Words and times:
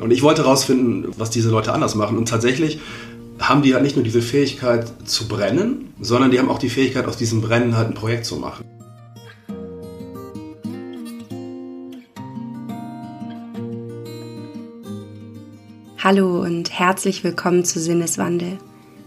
Und 0.00 0.12
ich 0.12 0.22
wollte 0.22 0.44
herausfinden, 0.44 1.12
was 1.16 1.30
diese 1.30 1.50
Leute 1.50 1.72
anders 1.72 1.96
machen. 1.96 2.16
Und 2.16 2.28
tatsächlich 2.28 2.78
haben 3.40 3.62
die 3.62 3.74
halt 3.74 3.82
nicht 3.82 3.96
nur 3.96 4.04
diese 4.04 4.22
Fähigkeit 4.22 4.86
zu 5.04 5.26
brennen, 5.26 5.92
sondern 6.00 6.30
die 6.30 6.38
haben 6.38 6.48
auch 6.48 6.60
die 6.60 6.70
Fähigkeit, 6.70 7.06
aus 7.06 7.16
diesem 7.16 7.40
Brennen 7.40 7.76
halt 7.76 7.88
ein 7.88 7.94
Projekt 7.94 8.24
zu 8.24 8.36
machen. 8.36 8.64
Hallo 15.98 16.42
und 16.42 16.70
herzlich 16.70 17.24
willkommen 17.24 17.64
zu 17.64 17.80
Sinneswandel, 17.80 18.58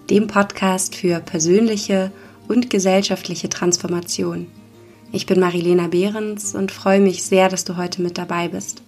dem 0.10 0.28
Podcast 0.28 0.94
für 0.94 1.22
persönliche 1.22 2.12
und 2.50 2.70
gesellschaftliche 2.70 3.48
Transformation. 3.48 4.48
Ich 5.14 5.26
bin 5.26 5.40
Marilena 5.40 5.88
Behrens 5.88 6.54
und 6.54 6.74
freue 6.74 7.00
mich 7.00 7.24
sehr, 7.24 7.48
dass 7.48 7.64
du 7.64 7.78
heute 7.78 8.02
mit 8.02 8.18
dabei 8.18 8.50
bist. 8.50 8.84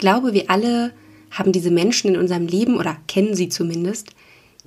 Glaube, 0.00 0.32
wir 0.32 0.50
alle 0.50 0.92
haben 1.30 1.52
diese 1.52 1.70
Menschen 1.70 2.14
in 2.14 2.20
unserem 2.20 2.46
Leben 2.46 2.76
oder 2.76 2.96
kennen 3.06 3.36
sie 3.36 3.48
zumindest, 3.48 4.08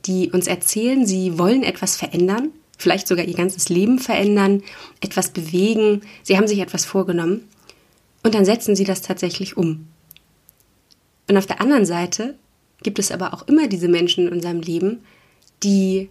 die 0.05 0.31
uns 0.31 0.47
erzählen, 0.47 1.05
sie 1.05 1.37
wollen 1.37 1.63
etwas 1.63 1.97
verändern, 1.97 2.51
vielleicht 2.77 3.07
sogar 3.07 3.25
ihr 3.25 3.35
ganzes 3.35 3.69
Leben 3.69 3.99
verändern, 3.99 4.63
etwas 5.01 5.29
bewegen, 5.31 6.01
sie 6.23 6.37
haben 6.37 6.47
sich 6.47 6.59
etwas 6.59 6.85
vorgenommen 6.85 7.47
und 8.23 8.33
dann 8.35 8.45
setzen 8.45 8.75
sie 8.75 8.85
das 8.85 9.01
tatsächlich 9.01 9.57
um. 9.57 9.87
Und 11.29 11.37
auf 11.37 11.45
der 11.45 11.61
anderen 11.61 11.85
Seite 11.85 12.35
gibt 12.81 12.99
es 12.99 13.11
aber 13.11 13.33
auch 13.33 13.47
immer 13.47 13.67
diese 13.67 13.87
Menschen 13.87 14.27
in 14.27 14.33
unserem 14.33 14.61
Leben, 14.61 15.03
die 15.63 16.09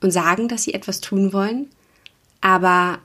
uns 0.00 0.14
sagen, 0.14 0.48
dass 0.48 0.64
sie 0.64 0.74
etwas 0.74 1.00
tun 1.00 1.32
wollen, 1.32 1.68
aber 2.40 2.98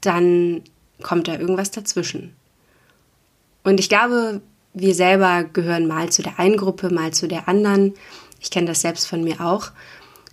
dann 0.00 0.62
kommt 1.02 1.28
da 1.28 1.38
irgendwas 1.38 1.70
dazwischen. 1.70 2.34
Und 3.64 3.80
ich 3.80 3.88
glaube, 3.88 4.40
wir 4.74 4.94
selber 4.94 5.44
gehören 5.44 5.86
mal 5.86 6.10
zu 6.10 6.22
der 6.22 6.38
einen 6.38 6.56
Gruppe, 6.56 6.92
mal 6.92 7.12
zu 7.12 7.28
der 7.28 7.48
anderen. 7.48 7.94
Ich 8.40 8.50
kenne 8.50 8.66
das 8.66 8.80
selbst 8.80 9.06
von 9.06 9.22
mir 9.22 9.40
auch. 9.40 9.70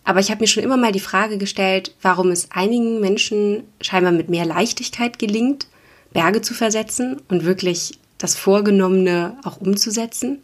Aber 0.03 0.19
ich 0.19 0.31
habe 0.31 0.41
mir 0.41 0.47
schon 0.47 0.63
immer 0.63 0.77
mal 0.77 0.91
die 0.91 0.99
Frage 0.99 1.37
gestellt, 1.37 1.95
warum 2.01 2.31
es 2.31 2.49
einigen 2.51 2.99
Menschen 2.99 3.63
scheinbar 3.81 4.11
mit 4.11 4.29
mehr 4.29 4.45
Leichtigkeit 4.45 5.19
gelingt, 5.19 5.67
Berge 6.13 6.41
zu 6.41 6.53
versetzen 6.53 7.21
und 7.27 7.45
wirklich 7.45 7.99
das 8.17 8.35
Vorgenommene 8.35 9.37
auch 9.43 9.61
umzusetzen 9.61 10.41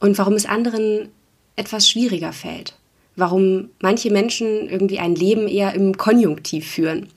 und 0.00 0.18
warum 0.18 0.34
es 0.34 0.46
anderen 0.46 1.08
etwas 1.56 1.88
schwieriger 1.88 2.32
fällt. 2.32 2.74
Warum 3.16 3.70
manche 3.80 4.10
Menschen 4.10 4.68
irgendwie 4.68 4.98
ein 4.98 5.14
Leben 5.14 5.46
eher 5.46 5.74
im 5.74 5.96
Konjunktiv 5.96 6.68
führen. 6.68 7.08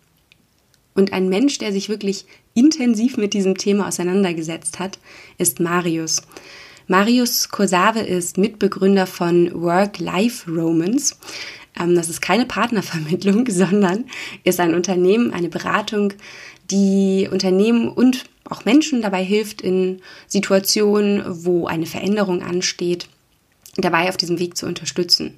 Und 0.97 1.13
ein 1.13 1.29
Mensch, 1.29 1.59
der 1.59 1.71
sich 1.71 1.89
wirklich 1.89 2.25
intensiv 2.55 3.17
mit 3.17 3.35
diesem 3.35 3.55
Thema 3.55 3.87
auseinandergesetzt 3.87 4.79
hat, 4.79 4.97
ist 5.37 5.59
Marius. 5.59 6.23
Marius 6.87 7.49
Korsave 7.49 7.99
ist 7.99 8.39
Mitbegründer 8.39 9.05
von 9.05 9.51
Work-Life-Romance. 9.61 11.19
Ähm, 11.79 11.93
das 11.93 12.09
ist 12.09 12.21
keine 12.21 12.47
Partnervermittlung, 12.47 13.45
sondern 13.49 14.05
ist 14.43 14.59
ein 14.59 14.73
Unternehmen, 14.73 15.31
eine 15.33 15.49
Beratung, 15.49 16.13
die 16.71 17.29
Unternehmen 17.31 17.89
und 17.89 18.25
auch 18.49 18.65
Menschen 18.65 19.03
dabei 19.03 19.23
hilft 19.23 19.61
in 19.61 20.01
Situationen, 20.25 21.21
wo 21.45 21.67
eine 21.67 21.85
Veränderung 21.85 22.41
ansteht, 22.41 23.07
dabei 23.75 24.09
auf 24.09 24.17
diesem 24.17 24.39
Weg 24.39 24.57
zu 24.57 24.65
unterstützen. 24.65 25.37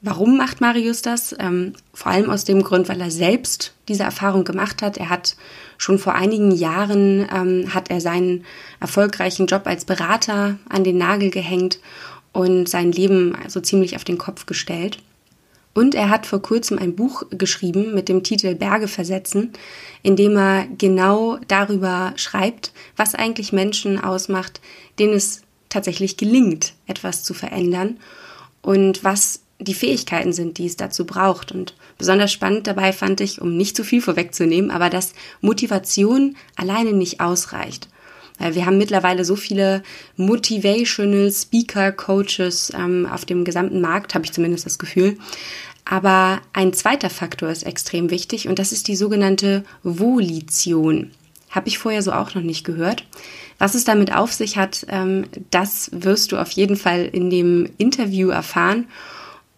Warum 0.00 0.36
macht 0.36 0.60
Marius 0.60 1.02
das? 1.02 1.34
Ähm, 1.40 1.72
vor 1.92 2.12
allem 2.12 2.30
aus 2.30 2.44
dem 2.44 2.62
Grund, 2.62 2.88
weil 2.88 3.00
er 3.00 3.10
selbst 3.10 3.74
diese 3.88 4.04
Erfahrung 4.04 4.44
gemacht 4.44 4.80
hat. 4.80 4.96
Er 4.96 5.08
hat 5.08 5.36
schon 5.76 5.98
vor 5.98 6.14
einigen 6.14 6.52
Jahren 6.52 7.26
ähm, 7.34 7.74
hat 7.74 7.90
er 7.90 8.00
seinen 8.00 8.44
erfolgreichen 8.78 9.46
Job 9.46 9.62
als 9.66 9.84
Berater 9.84 10.58
an 10.68 10.84
den 10.84 10.98
Nagel 10.98 11.30
gehängt 11.30 11.80
und 12.32 12.68
sein 12.68 12.92
Leben 12.92 13.34
also 13.42 13.60
ziemlich 13.60 13.96
auf 13.96 14.04
den 14.04 14.18
Kopf 14.18 14.46
gestellt. 14.46 14.98
Und 15.74 15.94
er 15.94 16.10
hat 16.10 16.26
vor 16.26 16.42
kurzem 16.42 16.78
ein 16.78 16.94
Buch 16.94 17.24
geschrieben 17.30 17.94
mit 17.94 18.08
dem 18.08 18.22
Titel 18.22 18.54
Berge 18.54 18.88
versetzen, 18.88 19.52
in 20.02 20.16
dem 20.16 20.36
er 20.36 20.66
genau 20.78 21.38
darüber 21.48 22.12
schreibt, 22.16 22.72
was 22.96 23.14
eigentlich 23.14 23.52
Menschen 23.52 24.02
ausmacht, 24.02 24.60
denen 24.98 25.14
es 25.14 25.42
tatsächlich 25.68 26.16
gelingt, 26.16 26.74
etwas 26.86 27.22
zu 27.22 27.34
verändern 27.34 27.98
und 28.62 29.04
was 29.04 29.40
die 29.60 29.74
Fähigkeiten 29.74 30.32
sind, 30.32 30.58
die 30.58 30.66
es 30.66 30.76
dazu 30.76 31.04
braucht. 31.04 31.52
Und 31.52 31.74
besonders 31.96 32.32
spannend 32.32 32.66
dabei 32.66 32.92
fand 32.92 33.20
ich, 33.20 33.40
um 33.40 33.56
nicht 33.56 33.76
zu 33.76 33.84
viel 33.84 34.00
vorwegzunehmen, 34.00 34.70
aber 34.70 34.90
dass 34.90 35.14
Motivation 35.40 36.36
alleine 36.56 36.92
nicht 36.92 37.20
ausreicht. 37.20 37.88
Weil 38.38 38.54
wir 38.54 38.66
haben 38.66 38.78
mittlerweile 38.78 39.24
so 39.24 39.34
viele 39.34 39.82
Motivational 40.16 41.30
Speaker, 41.32 41.90
Coaches 41.90 42.72
ähm, 42.74 43.08
auf 43.10 43.24
dem 43.24 43.44
gesamten 43.44 43.80
Markt, 43.80 44.14
habe 44.14 44.24
ich 44.24 44.32
zumindest 44.32 44.64
das 44.64 44.78
Gefühl. 44.78 45.18
Aber 45.84 46.40
ein 46.52 46.72
zweiter 46.72 47.10
Faktor 47.10 47.48
ist 47.48 47.64
extrem 47.64 48.10
wichtig 48.10 48.46
und 48.46 48.58
das 48.58 48.72
ist 48.72 48.88
die 48.88 48.96
sogenannte 48.96 49.64
Volition. 49.82 51.10
Habe 51.50 51.68
ich 51.68 51.78
vorher 51.78 52.02
so 52.02 52.12
auch 52.12 52.34
noch 52.34 52.42
nicht 52.42 52.64
gehört. 52.64 53.04
Was 53.58 53.74
es 53.74 53.84
damit 53.84 54.14
auf 54.14 54.32
sich 54.32 54.56
hat, 54.56 54.86
ähm, 54.88 55.24
das 55.50 55.90
wirst 55.92 56.30
du 56.30 56.36
auf 56.36 56.50
jeden 56.52 56.76
Fall 56.76 57.06
in 57.06 57.30
dem 57.30 57.68
Interview 57.78 58.28
erfahren. 58.28 58.86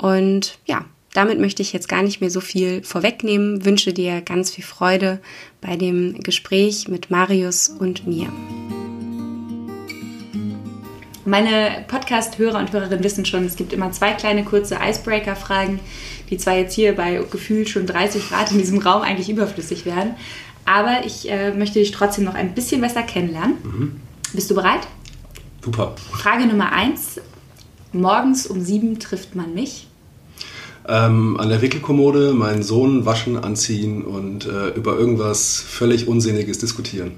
Und 0.01 0.59
ja, 0.65 0.87
damit 1.13 1.39
möchte 1.39 1.61
ich 1.61 1.75
jetzt 1.75 1.89
gar 1.89 2.03
nicht 2.03 2.21
mehr 2.21 2.31
so 2.31 2.41
viel 2.41 2.83
vorwegnehmen. 2.83 3.65
Wünsche 3.67 3.93
dir 3.93 4.23
ganz 4.23 4.51
viel 4.51 4.65
Freude 4.65 5.21
bei 5.61 5.77
dem 5.77 6.21
Gespräch 6.21 6.89
mit 6.89 7.11
Marius 7.11 7.69
und 7.69 8.07
mir. 8.07 8.29
Meine 11.27 11.85
Podcast-Hörer 11.87 12.59
und 12.59 12.73
Hörerinnen 12.73 13.05
wissen 13.05 13.27
schon, 13.27 13.45
es 13.45 13.57
gibt 13.57 13.75
immer 13.75 13.93
zwei 13.93 14.13
kleine 14.13 14.43
kurze 14.43 14.79
Icebreaker-Fragen, 14.83 15.81
die 16.31 16.39
zwar 16.39 16.57
jetzt 16.57 16.75
hier 16.75 16.97
bei 16.97 17.23
gefühlt 17.31 17.69
schon 17.69 17.87
30 17.87 18.31
Grad 18.31 18.51
in 18.53 18.59
diesem 18.59 18.79
Raum 18.79 19.03
eigentlich 19.03 19.29
überflüssig 19.29 19.85
werden. 19.85 20.15
Aber 20.65 21.05
ich 21.05 21.31
äh, 21.31 21.53
möchte 21.53 21.79
dich 21.79 21.91
trotzdem 21.91 22.25
noch 22.25 22.35
ein 22.35 22.55
bisschen 22.55 22.81
besser 22.81 23.03
kennenlernen. 23.03 23.57
Mhm. 23.63 24.01
Bist 24.33 24.51
du 24.51 24.55
bereit? 24.55 24.87
Super. 25.63 25.95
Frage 26.11 26.47
Nummer 26.47 26.73
eins. 26.73 27.21
Morgens 27.93 28.47
um 28.47 28.61
sieben 28.63 28.99
trifft 28.99 29.35
man 29.35 29.53
mich 29.53 29.89
ähm, 30.89 31.39
an 31.39 31.49
der 31.49 31.63
Wickelkommode 31.63 32.33
meinen 32.33 32.63
Sohn 32.63 33.07
waschen, 33.07 33.37
anziehen 33.37 34.03
und 34.03 34.47
äh, 34.47 34.69
über 34.71 34.97
irgendwas 34.97 35.61
völlig 35.61 36.09
Unsinniges 36.09 36.59
diskutieren. 36.59 37.13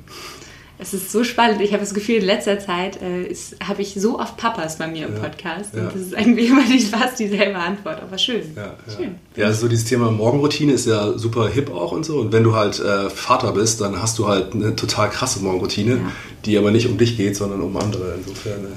Es 0.82 0.92
ist 0.92 1.12
so 1.12 1.22
spannend. 1.22 1.60
Ich 1.60 1.72
habe 1.72 1.80
das 1.80 1.94
Gefühl, 1.94 2.16
in 2.16 2.24
letzter 2.24 2.58
Zeit 2.58 3.00
äh, 3.00 3.32
habe 3.62 3.82
ich 3.82 3.94
so 3.94 4.18
oft 4.18 4.36
Papas 4.36 4.78
bei 4.78 4.88
mir 4.88 5.06
im 5.06 5.14
ja, 5.14 5.20
Podcast. 5.20 5.74
Ja. 5.76 5.82
Und 5.82 5.94
das 5.94 6.02
ist 6.02 6.12
irgendwie 6.12 6.46
immer 6.46 6.64
nicht 6.64 6.88
fast 6.88 7.20
dieselbe 7.20 7.56
Antwort, 7.56 8.02
aber 8.02 8.18
schön. 8.18 8.42
Ja, 8.56 8.74
schön. 8.96 9.14
ja. 9.36 9.46
also 9.46 9.60
so 9.60 9.68
dieses 9.68 9.84
Thema 9.84 10.10
Morgenroutine 10.10 10.72
ist 10.72 10.86
ja 10.86 11.16
super 11.16 11.48
hip 11.48 11.70
auch 11.72 11.92
und 11.92 12.04
so. 12.04 12.18
Und 12.18 12.32
wenn 12.32 12.42
du 12.42 12.56
halt 12.56 12.80
äh, 12.80 13.08
Vater 13.10 13.52
bist, 13.52 13.80
dann 13.80 14.02
hast 14.02 14.18
du 14.18 14.26
halt 14.26 14.54
eine 14.54 14.74
total 14.74 15.08
krasse 15.10 15.38
Morgenroutine, 15.40 16.00
die 16.44 16.58
aber 16.58 16.72
nicht 16.72 16.88
um 16.88 16.98
dich 16.98 17.16
geht, 17.16 17.36
sondern 17.36 17.60
um 17.60 17.76
andere. 17.76 18.16
Insofern. 18.18 18.62
Ne? 18.62 18.68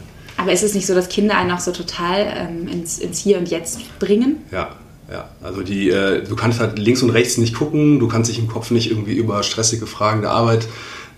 Aber 0.45 0.53
ist 0.53 0.61
es 0.61 0.75
nicht 0.75 0.85
so, 0.85 0.94
dass 0.94 1.09
Kinder 1.09 1.35
einen 1.35 1.50
auch 1.50 1.59
so 1.59 1.72
total 1.72 2.28
ähm, 2.38 2.67
ins, 2.67 3.00
ins 3.00 3.17
Hier 3.17 3.39
und 3.39 3.50
Jetzt 3.50 3.79
bringen? 3.97 4.44
Ja, 4.51 4.75
ja, 5.11 5.28
also 5.41 5.63
die, 5.63 5.89
äh, 5.89 6.23
du 6.23 6.35
kannst 6.35 6.59
halt 6.59 6.78
links 6.78 7.01
und 7.01 7.09
rechts 7.09 7.39
nicht 7.39 7.56
gucken, 7.56 8.00
du 8.00 8.07
kannst 8.07 8.29
dich 8.29 8.38
im 8.38 8.47
Kopf 8.47 8.69
nicht 8.69 8.91
irgendwie 8.91 9.16
über 9.16 9.41
stressige 9.41 9.88
Fragen 9.88 10.22
der 10.22 10.29
Arbeit 10.29 10.67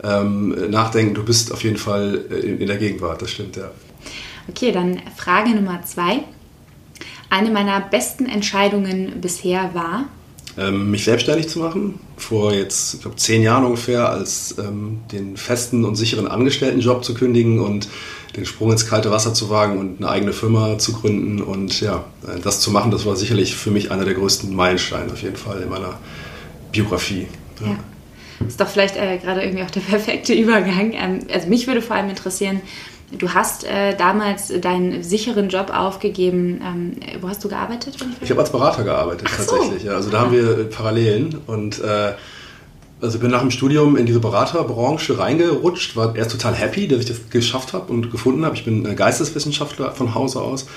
ähm, 0.01 0.55
nachdenken. 0.69 1.13
Du 1.13 1.25
bist 1.25 1.51
auf 1.51 1.61
jeden 1.65 1.75
Fall 1.75 2.23
äh, 2.31 2.35
in, 2.35 2.61
in 2.61 2.67
der 2.67 2.77
Gegenwart, 2.77 3.21
das 3.21 3.31
stimmt, 3.31 3.57
ja. 3.57 3.69
Okay, 4.47 4.71
dann 4.71 5.01
Frage 5.17 5.49
Nummer 5.49 5.81
zwei. 5.83 6.23
Eine 7.29 7.49
meiner 7.49 7.81
besten 7.81 8.27
Entscheidungen 8.27 9.19
bisher 9.19 9.71
war? 9.73 10.05
Ähm, 10.57 10.89
mich 10.89 11.03
selbstständig 11.03 11.49
zu 11.49 11.59
machen. 11.59 11.99
Vor 12.15 12.53
jetzt, 12.53 12.93
ich 12.93 13.01
glaube, 13.01 13.17
zehn 13.17 13.43
Jahren 13.43 13.65
ungefähr, 13.65 14.09
als 14.09 14.55
ähm, 14.57 15.01
den 15.11 15.35
festen 15.35 15.83
und 15.83 15.95
sicheren 15.95 16.27
Angestelltenjob 16.27 17.03
zu 17.03 17.13
kündigen 17.13 17.59
und 17.59 17.89
den 18.37 18.45
Sprung 18.45 18.71
ins 18.71 18.87
kalte 18.87 19.11
Wasser 19.11 19.33
zu 19.33 19.49
wagen 19.49 19.79
und 19.79 19.97
eine 19.97 20.09
eigene 20.09 20.31
Firma 20.31 20.77
zu 20.77 20.93
gründen 20.93 21.41
und 21.41 21.81
ja, 21.81 22.05
das 22.43 22.61
zu 22.61 22.71
machen, 22.71 22.91
das 22.91 23.05
war 23.05 23.15
sicherlich 23.15 23.55
für 23.55 23.71
mich 23.71 23.91
einer 23.91 24.05
der 24.05 24.13
größten 24.13 24.55
Meilensteine 24.55 25.11
auf 25.11 25.21
jeden 25.23 25.35
Fall 25.35 25.61
in 25.63 25.69
meiner 25.69 25.97
Biografie. 26.71 27.27
Ja. 27.59 27.67
ja. 27.67 27.79
Das 28.39 28.49
ist 28.49 28.61
doch 28.61 28.67
vielleicht 28.67 28.95
äh, 28.95 29.17
gerade 29.17 29.41
irgendwie 29.41 29.63
auch 29.63 29.71
der 29.71 29.79
perfekte 29.89 30.33
Übergang. 30.33 30.93
Ähm, 30.93 31.19
also 31.33 31.47
mich 31.47 31.65
würde 31.65 31.81
vor 31.81 31.95
allem 31.95 32.09
interessieren, 32.09 32.61
Du 33.17 33.29
hast 33.29 33.63
äh, 33.63 33.95
damals 33.95 34.51
deinen 34.59 35.01
sicheren 35.01 35.47
Job 35.47 35.71
aufgegeben. 35.73 36.59
Ähm, 36.61 37.21
wo 37.21 37.29
hast 37.29 37.41
du 37.41 37.47
gearbeitet? 37.47 37.95
Ich, 37.95 38.23
ich 38.23 38.29
habe 38.31 38.41
als 38.41 38.51
Berater 38.51 38.83
gearbeitet 38.83 39.29
Ach 39.31 39.37
tatsächlich. 39.37 39.83
So. 39.83 39.87
Ja. 39.87 39.93
Also 39.93 40.09
da 40.09 40.19
haben 40.19 40.33
wir 40.33 40.69
Parallelen 40.69 41.37
und 41.47 41.79
äh, 41.79 42.15
also 43.01 43.19
bin 43.19 43.31
nach 43.31 43.41
dem 43.41 43.51
Studium 43.51 43.95
in 43.95 44.05
diese 44.05 44.19
Beraterbranche 44.19 45.19
reingerutscht, 45.19 45.95
war 45.95 46.15
erst 46.15 46.31
total 46.31 46.55
happy, 46.55 46.87
dass 46.87 46.99
ich 46.99 47.05
das 47.05 47.29
geschafft 47.29 47.73
habe 47.73 47.91
und 47.91 48.11
gefunden 48.11 48.45
habe. 48.45 48.55
Ich 48.55 48.65
bin 48.65 48.83
Geisteswissenschaftler 48.95 49.91
von 49.91 50.15
Hause 50.15 50.41
aus 50.41 50.67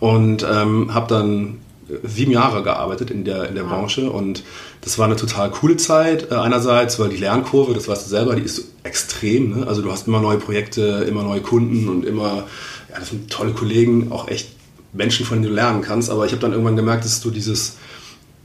und 0.00 0.46
ähm, 0.48 0.94
habe 0.94 1.08
dann 1.08 1.58
sieben 2.02 2.32
Jahre 2.32 2.62
gearbeitet 2.62 3.10
in 3.10 3.24
der, 3.24 3.48
in 3.48 3.54
der 3.54 3.64
wow. 3.64 3.72
Branche 3.72 4.10
und 4.10 4.42
das 4.80 4.98
war 4.98 5.06
eine 5.06 5.16
total 5.16 5.50
coole 5.50 5.76
Zeit. 5.76 6.30
Äh, 6.30 6.34
einerseits, 6.34 6.98
weil 6.98 7.08
die 7.08 7.16
Lernkurve, 7.16 7.74
das 7.74 7.88
weißt 7.88 8.06
du 8.06 8.10
selber, 8.10 8.34
die 8.36 8.42
ist 8.42 8.66
extrem. 8.82 9.60
Ne? 9.60 9.66
Also 9.66 9.82
du 9.82 9.90
hast 9.90 10.06
immer 10.06 10.20
neue 10.20 10.38
Projekte, 10.38 11.04
immer 11.08 11.22
neue 11.22 11.40
Kunden 11.40 11.88
und 11.88 12.04
immer, 12.04 12.44
ja, 12.90 12.98
das 12.98 13.10
sind 13.10 13.30
tolle 13.30 13.52
Kollegen, 13.52 14.10
auch 14.10 14.28
echt 14.28 14.50
Menschen, 14.92 15.26
von 15.26 15.38
denen 15.38 15.50
du 15.50 15.54
lernen 15.54 15.82
kannst. 15.82 16.10
Aber 16.10 16.26
ich 16.26 16.32
habe 16.32 16.40
dann 16.40 16.52
irgendwann 16.52 16.76
gemerkt, 16.76 17.04
dass 17.04 17.20
du 17.20 17.30
dieses, 17.30 17.76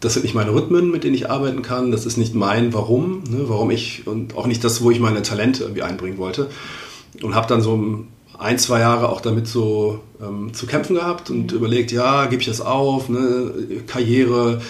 das 0.01 0.13
sind 0.13 0.23
nicht 0.23 0.35
meine 0.35 0.53
Rhythmen, 0.53 0.91
mit 0.91 1.03
denen 1.03 1.15
ich 1.15 1.29
arbeiten 1.29 1.61
kann, 1.61 1.91
das 1.91 2.05
ist 2.05 2.17
nicht 2.17 2.33
mein 2.35 2.73
Warum, 2.73 3.23
ne? 3.29 3.43
warum 3.47 3.69
ich 3.71 4.05
und 4.07 4.35
auch 4.35 4.47
nicht 4.47 4.63
das, 4.63 4.83
wo 4.83 4.91
ich 4.91 4.99
meine 4.99 5.21
Talente 5.21 5.63
irgendwie 5.63 5.83
einbringen 5.83 6.17
wollte. 6.17 6.49
Und 7.21 7.35
habe 7.35 7.47
dann 7.47 7.61
so 7.61 8.05
ein, 8.37 8.57
zwei 8.57 8.79
Jahre 8.79 9.09
auch 9.09 9.21
damit 9.21 9.47
so 9.47 9.99
ähm, 10.19 10.53
zu 10.53 10.65
kämpfen 10.65 10.95
gehabt 10.95 11.29
und 11.29 11.51
mhm. 11.51 11.57
überlegt, 11.57 11.91
ja, 11.91 12.25
gebe 12.25 12.41
ich 12.41 12.47
das 12.47 12.61
auf, 12.61 13.09
ne? 13.09 13.53
Karriere, 13.85 14.61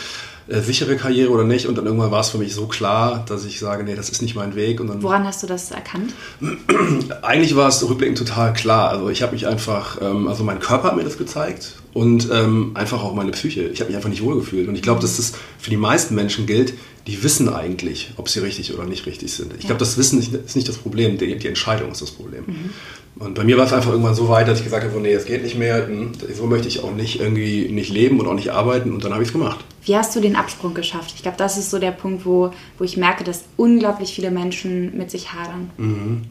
äh, 0.49 0.59
sichere 0.59 0.97
Karriere 0.97 1.31
oder 1.31 1.45
nicht. 1.45 1.67
Und 1.67 1.77
dann 1.77 1.85
irgendwann 1.85 2.11
war 2.11 2.19
es 2.19 2.29
für 2.29 2.37
mich 2.37 2.53
so 2.53 2.67
klar, 2.67 3.23
dass 3.29 3.45
ich 3.45 3.59
sage, 3.59 3.85
nee, 3.85 3.95
das 3.95 4.09
ist 4.09 4.21
nicht 4.21 4.35
mein 4.35 4.55
Weg. 4.55 4.81
Und 4.81 4.87
dann, 4.87 5.01
Woran 5.01 5.25
hast 5.25 5.43
du 5.43 5.47
das 5.47 5.71
erkannt? 5.71 6.13
Eigentlich 7.21 7.55
war 7.55 7.69
es 7.69 7.87
rückblickend 7.87 8.17
total 8.17 8.51
klar. 8.51 8.89
Also 8.89 9.07
ich 9.09 9.21
habe 9.21 9.31
mich 9.31 9.47
einfach, 9.47 10.01
ähm, 10.01 10.27
also 10.27 10.43
mein 10.43 10.59
Körper 10.59 10.89
hat 10.89 10.97
mir 10.97 11.05
das 11.05 11.17
gezeigt 11.17 11.80
und 11.93 12.29
ähm, 12.31 12.71
einfach 12.73 13.03
auch 13.03 13.13
meine 13.13 13.31
Psyche. 13.31 13.63
Ich 13.67 13.79
habe 13.79 13.89
mich 13.89 13.97
einfach 13.97 14.09
nicht 14.09 14.23
wohlgefühlt. 14.23 14.67
Und 14.67 14.75
ich 14.75 14.81
glaube, 14.81 15.01
dass 15.01 15.17
das 15.17 15.33
für 15.57 15.69
die 15.69 15.77
meisten 15.77 16.15
Menschen 16.15 16.45
gilt, 16.45 16.73
die 17.07 17.23
wissen 17.23 17.49
eigentlich, 17.49 18.11
ob 18.17 18.29
sie 18.29 18.39
richtig 18.39 18.73
oder 18.73 18.85
nicht 18.85 19.05
richtig 19.05 19.33
sind. 19.33 19.53
Ich 19.53 19.63
ja. 19.63 19.67
glaube, 19.67 19.79
das 19.79 19.97
Wissen 19.97 20.19
ist 20.19 20.55
nicht 20.55 20.67
das 20.67 20.77
Problem, 20.77 21.17
die, 21.17 21.35
die 21.37 21.47
Entscheidung 21.47 21.91
ist 21.91 22.01
das 22.01 22.11
Problem. 22.11 22.43
Mhm. 22.47 22.69
Und 23.15 23.35
bei 23.35 23.43
mir 23.43 23.57
war 23.57 23.65
es 23.65 23.73
einfach 23.73 23.91
irgendwann 23.91 24.15
so 24.15 24.29
weit, 24.29 24.47
dass 24.47 24.59
ich 24.59 24.63
gesagt 24.63 24.85
habe, 24.85 24.99
nee, 24.99 25.11
es 25.11 25.25
geht 25.25 25.43
nicht 25.43 25.57
mehr, 25.57 25.87
hm, 25.87 26.13
so 26.33 26.45
möchte 26.45 26.67
ich 26.67 26.81
auch 26.81 26.93
nicht 26.93 27.19
irgendwie 27.19 27.67
nicht 27.69 27.91
leben 27.91 28.19
und 28.19 28.27
auch 28.27 28.33
nicht 28.33 28.49
arbeiten 28.49 28.93
und 28.93 29.03
dann 29.03 29.11
habe 29.11 29.21
ich 29.21 29.29
es 29.29 29.33
gemacht. 29.33 29.65
Wie 29.83 29.95
hast 29.95 30.15
du 30.15 30.21
den 30.21 30.35
Absprung 30.35 30.73
geschafft? 30.73 31.11
Ich 31.15 31.21
glaube, 31.21 31.37
das 31.37 31.57
ist 31.57 31.71
so 31.71 31.79
der 31.79 31.91
Punkt, 31.91 32.25
wo, 32.25 32.53
wo 32.77 32.83
ich 32.83 32.97
merke, 32.97 33.23
dass 33.23 33.43
unglaublich 33.57 34.13
viele 34.13 34.31
Menschen 34.31 34.97
mit 34.97 35.11
sich 35.11 35.33
hadern. 35.33 35.71
Mhm. 35.77 36.21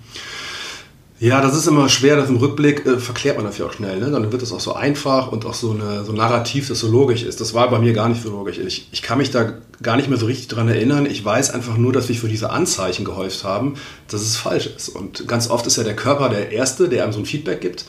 Ja, 1.21 1.43
das 1.43 1.55
ist 1.55 1.67
immer 1.67 1.91
schwer, 1.91 2.17
das 2.17 2.31
im 2.31 2.39
Rückblick 2.39 2.87
äh, 2.87 2.99
verklärt 2.99 3.37
man 3.37 3.45
das 3.45 3.59
ja 3.59 3.67
auch 3.67 3.75
schnell. 3.75 4.01
Ne? 4.01 4.11
Dann 4.11 4.33
wird 4.33 4.41
es 4.41 4.53
auch 4.53 4.61
so 4.61 4.73
einfach 4.73 5.31
und 5.31 5.45
auch 5.45 5.53
so, 5.53 5.73
eine, 5.73 6.03
so 6.03 6.13
narrativ, 6.13 6.69
das 6.69 6.81
so 6.81 6.89
logisch 6.89 7.23
ist. 7.25 7.43
Das 7.43 7.53
war 7.53 7.69
bei 7.69 7.79
mir 7.79 7.93
gar 7.93 8.09
nicht 8.09 8.23
so 8.23 8.31
logisch. 8.31 8.57
Ich, 8.57 8.89
ich 8.91 9.03
kann 9.03 9.19
mich 9.19 9.31
da 9.31 9.53
gar 9.83 9.97
nicht 9.97 10.09
mehr 10.09 10.17
so 10.17 10.25
richtig 10.25 10.49
dran 10.49 10.69
erinnern. 10.69 11.05
Ich 11.05 11.23
weiß 11.23 11.51
einfach 11.51 11.77
nur, 11.77 11.93
dass 11.93 12.07
sich 12.07 12.21
für 12.21 12.29
diese 12.29 12.49
Anzeichen 12.49 13.05
gehäuft 13.05 13.45
haben, 13.45 13.75
dass 14.09 14.23
es 14.23 14.39
falsch 14.39 14.71
ist. 14.75 14.89
Und 14.89 15.29
ganz 15.29 15.51
oft 15.51 15.67
ist 15.67 15.77
ja 15.77 15.85
der 15.85 15.95
Körper 15.95 16.31
der 16.31 16.53
Erste, 16.53 16.89
der 16.89 17.05
einem 17.05 17.13
so 17.13 17.19
ein 17.19 17.27
Feedback 17.27 17.61
gibt. 17.61 17.85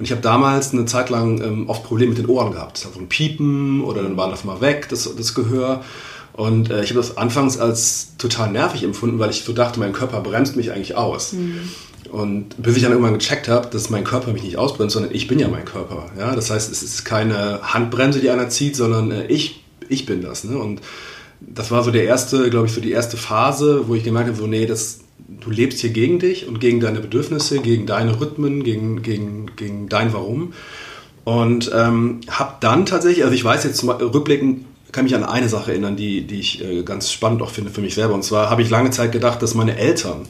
Und 0.00 0.06
ich 0.06 0.10
habe 0.10 0.20
damals 0.20 0.72
eine 0.72 0.84
Zeit 0.84 1.08
lang 1.08 1.40
ähm, 1.40 1.68
oft 1.68 1.84
Probleme 1.84 2.10
mit 2.10 2.18
den 2.18 2.26
Ohren 2.26 2.50
gehabt. 2.50 2.84
Das 2.84 2.92
so 2.92 2.98
ein 2.98 3.08
Piepen 3.08 3.84
oder 3.84 4.02
dann 4.02 4.16
war 4.16 4.28
das 4.28 4.42
mal 4.42 4.60
weg, 4.60 4.88
das, 4.88 5.08
das 5.16 5.34
Gehör. 5.34 5.84
Und 6.32 6.70
äh, 6.70 6.82
ich 6.82 6.90
habe 6.90 6.98
das 6.98 7.16
anfangs 7.16 7.58
als 7.58 8.16
total 8.18 8.50
nervig 8.50 8.82
empfunden, 8.82 9.20
weil 9.20 9.30
ich 9.30 9.44
so 9.44 9.52
dachte, 9.52 9.78
mein 9.78 9.92
Körper 9.92 10.20
bremst 10.20 10.56
mich 10.56 10.72
eigentlich 10.72 10.96
aus. 10.96 11.34
Mhm. 11.34 11.60
Und 12.12 12.62
bis 12.62 12.76
ich 12.76 12.82
dann 12.82 12.92
irgendwann 12.92 13.18
gecheckt 13.18 13.48
habe, 13.48 13.68
dass 13.68 13.88
mein 13.88 14.04
Körper 14.04 14.34
mich 14.34 14.42
nicht 14.42 14.58
ausbremst, 14.58 14.92
sondern 14.92 15.14
ich 15.14 15.28
bin 15.28 15.38
ja 15.38 15.48
mein 15.48 15.64
Körper. 15.64 16.10
Ja? 16.18 16.34
Das 16.34 16.50
heißt, 16.50 16.70
es 16.70 16.82
ist 16.82 17.04
keine 17.04 17.60
Handbremse, 17.62 18.20
die 18.20 18.28
einer 18.28 18.50
zieht, 18.50 18.76
sondern 18.76 19.10
äh, 19.10 19.26
ich, 19.28 19.64
ich 19.88 20.04
bin 20.04 20.20
das. 20.20 20.44
Ne? 20.44 20.58
Und 20.58 20.82
das 21.40 21.70
war 21.70 21.82
so 21.82 21.90
der 21.90 22.04
erste, 22.04 22.50
glaube 22.50 22.66
ich, 22.66 22.74
so 22.74 22.82
die 22.82 22.92
erste 22.92 23.16
Phase, 23.16 23.88
wo 23.88 23.94
ich 23.94 24.04
gemerkt 24.04 24.28
habe, 24.28 24.36
so, 24.36 24.46
nee, 24.46 24.66
das, 24.66 25.00
du 25.26 25.48
lebst 25.48 25.80
hier 25.80 25.88
gegen 25.88 26.18
dich 26.18 26.46
und 26.46 26.60
gegen 26.60 26.80
deine 26.80 27.00
Bedürfnisse, 27.00 27.60
gegen 27.60 27.86
deine 27.86 28.20
Rhythmen, 28.20 28.62
gegen, 28.62 29.00
gegen, 29.00 29.46
gegen 29.56 29.88
dein 29.88 30.12
Warum. 30.12 30.52
Und 31.24 31.70
ähm, 31.74 32.20
habe 32.28 32.56
dann 32.60 32.84
tatsächlich, 32.84 33.24
also 33.24 33.34
ich 33.34 33.42
weiß 33.42 33.64
jetzt 33.64 33.82
rückblickend, 33.84 34.66
kann 34.92 35.04
mich 35.04 35.14
an 35.14 35.24
eine 35.24 35.48
Sache 35.48 35.70
erinnern, 35.70 35.96
die, 35.96 36.26
die 36.26 36.40
ich 36.40 36.62
äh, 36.62 36.82
ganz 36.82 37.10
spannend 37.10 37.40
auch 37.40 37.50
finde 37.50 37.70
für 37.70 37.80
mich 37.80 37.94
selber. 37.94 38.12
Und 38.12 38.22
zwar 38.22 38.50
habe 38.50 38.60
ich 38.60 38.68
lange 38.68 38.90
Zeit 38.90 39.12
gedacht, 39.12 39.40
dass 39.40 39.54
meine 39.54 39.78
Eltern 39.78 40.26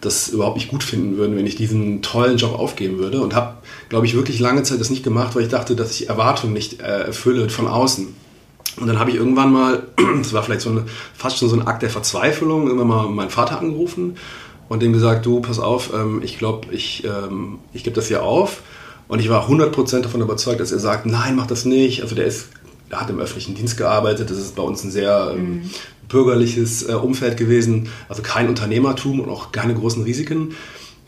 das 0.00 0.28
überhaupt 0.28 0.56
nicht 0.56 0.68
gut 0.68 0.82
finden 0.82 1.16
würden, 1.16 1.36
wenn 1.36 1.46
ich 1.46 1.56
diesen 1.56 2.02
tollen 2.02 2.38
Job 2.38 2.58
aufgeben 2.58 2.98
würde. 2.98 3.20
Und 3.20 3.34
habe, 3.34 3.54
glaube 3.88 4.06
ich, 4.06 4.14
wirklich 4.14 4.40
lange 4.40 4.62
Zeit 4.62 4.80
das 4.80 4.90
nicht 4.90 5.04
gemacht, 5.04 5.34
weil 5.34 5.42
ich 5.42 5.48
dachte, 5.48 5.76
dass 5.76 5.92
ich 5.92 6.08
Erwartungen 6.08 6.52
nicht 6.52 6.80
äh, 6.80 7.06
erfülle 7.06 7.48
von 7.50 7.66
außen. 7.66 8.08
Und 8.80 8.86
dann 8.86 8.98
habe 8.98 9.10
ich 9.10 9.16
irgendwann 9.16 9.52
mal, 9.52 9.82
das 10.18 10.32
war 10.32 10.42
vielleicht 10.42 10.62
so 10.62 10.70
eine, 10.70 10.86
fast 11.14 11.38
schon 11.38 11.48
so 11.48 11.56
ein 11.56 11.66
Akt 11.66 11.82
der 11.82 11.90
Verzweiflung, 11.90 12.66
irgendwann 12.66 12.88
mal 12.88 13.08
meinen 13.08 13.30
Vater 13.30 13.58
angerufen 13.58 14.16
und 14.68 14.80
dem 14.82 14.92
gesagt, 14.92 15.26
du, 15.26 15.40
pass 15.40 15.58
auf, 15.58 15.92
ähm, 15.92 16.22
ich 16.24 16.38
glaube, 16.38 16.72
ich, 16.72 17.04
ähm, 17.04 17.58
ich 17.74 17.84
gebe 17.84 17.96
das 17.96 18.08
hier 18.08 18.22
auf. 18.22 18.62
Und 19.08 19.18
ich 19.18 19.28
war 19.28 19.48
100% 19.48 20.02
davon 20.02 20.20
überzeugt, 20.20 20.60
dass 20.60 20.70
er 20.70 20.78
sagt, 20.78 21.04
nein, 21.04 21.34
mach 21.34 21.48
das 21.48 21.64
nicht. 21.64 22.02
Also 22.02 22.14
der 22.14 22.26
ist, 22.26 22.48
er 22.90 23.00
hat 23.00 23.10
im 23.10 23.18
öffentlichen 23.18 23.56
Dienst 23.56 23.76
gearbeitet, 23.76 24.30
das 24.30 24.38
ist 24.38 24.54
bei 24.54 24.62
uns 24.62 24.84
ein 24.84 24.92
sehr 24.92 25.32
ähm, 25.34 25.54
mhm 25.54 25.70
bürgerliches 26.10 26.88
äh, 26.88 26.92
Umfeld 26.92 27.36
gewesen, 27.36 27.88
also 28.08 28.22
kein 28.22 28.48
Unternehmertum 28.48 29.20
und 29.20 29.30
auch 29.30 29.52
keine 29.52 29.74
großen 29.74 30.02
Risiken. 30.02 30.54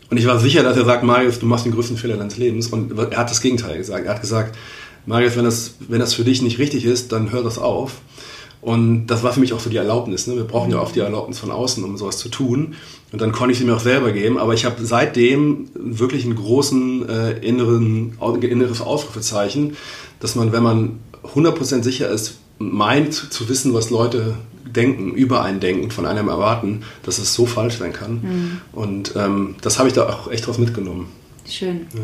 Und 0.09 0.17
ich 0.17 0.25
war 0.25 0.39
sicher, 0.39 0.63
dass 0.63 0.77
er 0.77 0.85
sagt, 0.85 1.03
Marius, 1.03 1.39
du 1.39 1.45
machst 1.45 1.65
den 1.65 1.73
größten 1.73 1.97
Fehler 1.97 2.17
deines 2.17 2.37
Lebens. 2.37 2.67
Und 2.67 2.97
er 2.97 3.17
hat 3.17 3.29
das 3.29 3.41
Gegenteil 3.41 3.77
gesagt. 3.77 4.05
Er 4.05 4.13
hat 4.13 4.21
gesagt, 4.21 4.57
Marius, 5.05 5.35
wenn 5.35 5.45
das, 5.45 5.75
wenn 5.87 5.99
das 5.99 6.13
für 6.13 6.23
dich 6.23 6.41
nicht 6.41 6.59
richtig 6.59 6.85
ist, 6.85 7.11
dann 7.11 7.31
hör 7.31 7.43
das 7.43 7.57
auf. 7.57 7.93
Und 8.61 9.07
das 9.07 9.23
war 9.23 9.33
für 9.33 9.41
mich 9.41 9.51
auch 9.53 9.59
so 9.59 9.69
die 9.69 9.77
Erlaubnis. 9.77 10.25
Ne? 10.27 10.35
Wir 10.35 10.45
brauchen 10.45 10.71
ja 10.71 10.79
oft 10.79 10.95
die 10.95 11.01
Erlaubnis 11.01 11.39
von 11.39 11.51
außen, 11.51 11.83
um 11.83 11.97
sowas 11.97 12.17
zu 12.17 12.29
tun. 12.29 12.75
Und 13.11 13.21
dann 13.21 13.31
konnte 13.31 13.51
ich 13.51 13.57
sie 13.57 13.65
mir 13.65 13.75
auch 13.75 13.81
selber 13.81 14.11
geben. 14.11 14.37
Aber 14.37 14.53
ich 14.53 14.63
habe 14.63 14.85
seitdem 14.85 15.69
wirklich 15.73 16.23
einen 16.23 16.35
großen 16.35 17.09
äh, 17.09 17.31
inneren, 17.39 18.17
inneres 18.41 18.81
Ausrufezeichen, 18.81 19.75
dass 20.21 20.35
man, 20.35 20.53
wenn 20.53 20.63
man 20.63 20.99
100% 21.35 21.83
sicher 21.83 22.09
ist, 22.09 22.37
meint 22.57 23.13
zu 23.13 23.49
wissen, 23.49 23.73
was 23.73 23.89
Leute 23.89 24.35
denken, 24.65 25.11
über 25.13 25.43
einen 25.43 25.59
denken, 25.59 25.91
von 25.91 26.05
einem 26.05 26.27
erwarten, 26.27 26.83
dass 27.03 27.17
es 27.17 27.33
so 27.33 27.45
falsch 27.45 27.77
sein 27.77 27.93
kann. 27.93 28.13
Mhm. 28.21 28.61
Und 28.71 29.15
ähm, 29.15 29.55
das 29.61 29.79
habe 29.79 29.89
ich 29.89 29.93
da 29.93 30.07
auch 30.07 30.31
echt 30.31 30.47
draus 30.47 30.57
mitgenommen. 30.57 31.07
Schön. 31.47 31.87
Ja. 31.93 32.01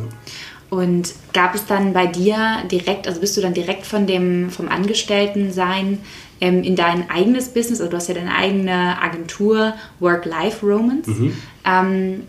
Und 0.70 1.14
gab 1.34 1.56
es 1.56 1.66
dann 1.66 1.94
bei 1.94 2.06
dir 2.06 2.60
direkt, 2.72 3.08
also 3.08 3.22
bist 3.22 3.36
du 3.36 3.42
dann 3.42 3.54
direkt 3.54 3.88
von 3.88 4.06
dem, 4.06 4.52
vom 4.52 4.68
Angestelltensein 4.68 6.00
ähm, 6.42 6.64
in 6.64 6.76
dein 6.76 7.10
eigenes 7.10 7.50
Business, 7.50 7.80
also 7.80 7.90
du 7.90 7.98
hast 7.98 8.08
ja 8.08 8.14
deine 8.14 8.36
eigene 8.36 9.02
Agentur, 9.02 9.74
Work-Life-Romance. 10.00 11.08
Mhm. 11.08 11.34
Ähm, 11.66 12.24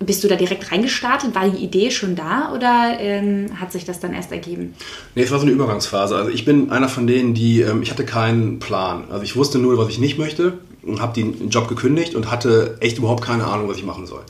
bist 0.00 0.24
du 0.24 0.28
da 0.28 0.36
direkt 0.36 0.72
reingestartet? 0.72 1.34
War 1.34 1.48
die 1.48 1.62
Idee 1.62 1.90
schon 1.90 2.16
da 2.16 2.52
oder 2.54 2.96
ähm, 2.98 3.60
hat 3.60 3.70
sich 3.70 3.84
das 3.84 4.00
dann 4.00 4.14
erst 4.14 4.32
ergeben? 4.32 4.74
Nee, 5.14 5.22
es 5.22 5.30
war 5.30 5.38
so 5.38 5.44
eine 5.44 5.52
Übergangsphase. 5.52 6.16
Also 6.16 6.30
ich 6.30 6.44
bin 6.44 6.70
einer 6.70 6.88
von 6.88 7.06
denen, 7.06 7.34
die, 7.34 7.60
ähm, 7.60 7.82
ich 7.82 7.90
hatte 7.90 8.04
keinen 8.04 8.58
Plan. 8.58 9.04
Also 9.10 9.22
ich 9.24 9.36
wusste 9.36 9.58
nur, 9.58 9.76
was 9.76 9.88
ich 9.88 9.98
nicht 9.98 10.18
möchte 10.18 10.54
und 10.82 11.00
habe 11.02 11.12
den 11.14 11.50
Job 11.50 11.68
gekündigt 11.68 12.14
und 12.14 12.30
hatte 12.30 12.78
echt 12.80 12.98
überhaupt 12.98 13.22
keine 13.22 13.44
Ahnung, 13.44 13.68
was 13.68 13.76
ich 13.76 13.84
machen 13.84 14.06
soll. 14.06 14.22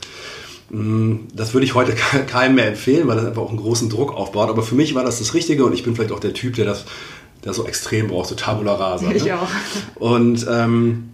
Mm, 0.71 1.27
das 1.33 1.53
würde 1.53 1.65
ich 1.65 1.73
heute 1.73 1.93
keinem 2.27 2.55
mehr 2.55 2.67
empfehlen, 2.67 3.07
weil 3.07 3.15
das 3.15 3.25
einfach 3.25 3.41
auch 3.41 3.49
einen 3.49 3.59
großen 3.59 3.89
Druck 3.89 4.13
aufbaut. 4.13 4.49
Aber 4.49 4.63
für 4.63 4.75
mich 4.75 4.93
war 4.93 5.05
das 5.05 5.19
das 5.19 5.33
Richtige 5.33 5.63
und 5.63 5.73
ich 5.73 5.83
bin 5.83 5.95
vielleicht 5.95 6.11
auch 6.11 6.19
der 6.19 6.33
Typ, 6.33 6.55
der 6.55 6.65
das 6.65 6.85
der 7.43 7.53
so 7.53 7.65
extrem 7.65 8.07
braucht, 8.07 8.29
so 8.29 8.35
Tabula 8.35 8.75
Rasa. 8.75 9.07
Ne? 9.09 9.15
Ich 9.15 9.33
auch. 9.33 9.47
Und 9.95 10.45
ähm, 10.49 11.10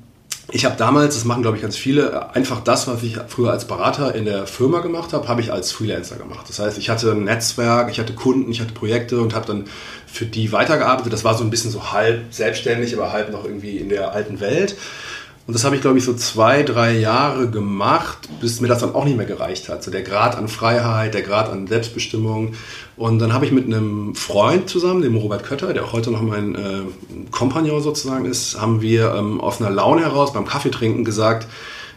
ich 0.50 0.63
habe 0.63 0.77
damals, 0.77 1.16
das 1.16 1.25
machen 1.25 1.42
glaube 1.42 1.58
ich 1.58 1.63
ganz 1.63 1.75
viele, 1.75 2.34
einfach 2.34 2.62
das, 2.62 2.88
was 2.88 3.04
ich 3.04 3.18
früher 3.27 3.51
als 3.51 3.66
Berater 3.66 4.16
in 4.16 4.24
der 4.24 4.48
Firma 4.48 4.80
gemacht 4.80 5.12
habe, 5.12 5.27
habe 5.27 5.42
ich 5.42 5.51
als 5.51 5.74
Freelancer 5.74 6.16
gemacht. 6.16 6.46
Das 6.48 6.60
heißt, 6.60 6.77
ich 6.77 6.89
hatte 6.89 7.12
ein 7.12 7.25
Netzwerk, 7.25 7.92
ich 7.92 8.00
hatte 8.00 8.13
Kunden, 8.13 8.50
ich 8.50 8.62
hatte 8.62 8.74
Projekte 8.74 9.20
und 9.20 9.36
habe 9.36 9.46
dann 9.46 9.66
für 10.06 10.25
die 10.25 10.54
weitergearbeitet. 10.54 11.12
Das 11.12 11.25
war 11.25 11.38
so 11.38 11.44
ein 11.44 11.50
bisschen 11.50 11.72
so 11.72 11.92
halb 11.92 12.34
selbstständig, 12.34 12.96
aber 12.96 13.12
halb 13.12 13.32
noch 13.32 13.44
irgendwie 13.44 13.77
in 13.77 13.89
der 13.89 14.13
alten 14.13 14.39
Welt. 14.39 14.77
Und 15.48 15.54
das 15.54 15.63
habe 15.63 15.77
ich, 15.77 15.82
glaube 15.82 15.98
ich, 15.98 16.04
so 16.04 16.13
zwei, 16.13 16.62
drei 16.62 16.98
Jahre 16.98 17.50
gemacht, 17.50 18.27
bis 18.42 18.60
mir 18.60 18.68
das 18.68 18.80
dann 18.80 18.94
auch 18.94 19.06
nicht 19.06 19.16
mehr 19.16 19.25
gereicht 19.25 19.70
hat. 19.70 19.82
So 19.82 19.92
der 19.92 20.01
Grad 20.01 20.36
an 20.36 20.50
Freiheit, 20.50 21.13
der 21.13 21.22
Grad 21.22 21.50
an 21.50 21.68
Selbstbestimmung. 21.68 22.54
Und 22.98 23.20
dann 23.20 23.32
habe 23.32 23.46
ich 23.46 23.54
mit 23.54 23.66
einem 23.66 24.13
Freund 24.13 24.70
zusammen, 24.70 25.01
dem 25.01 25.16
Robert 25.16 25.46
Kötter, 25.46 25.74
der 25.74 25.86
auch 25.86 25.94
heute 25.94 26.12
noch 26.12 26.22
mein 26.22 26.56
äh, 26.56 26.82
Kompagnon 27.32 27.82
sozusagen 27.82 28.25
ist, 28.25 28.60
haben 28.60 28.82
wir 28.82 29.16
ähm, 29.16 29.39
aus 29.39 29.62
einer 29.62 29.70
Laune 29.70 30.01
heraus 30.01 30.34
beim 30.34 30.46
Kaffeetrinken 30.46 31.06
gesagt, 31.06 31.48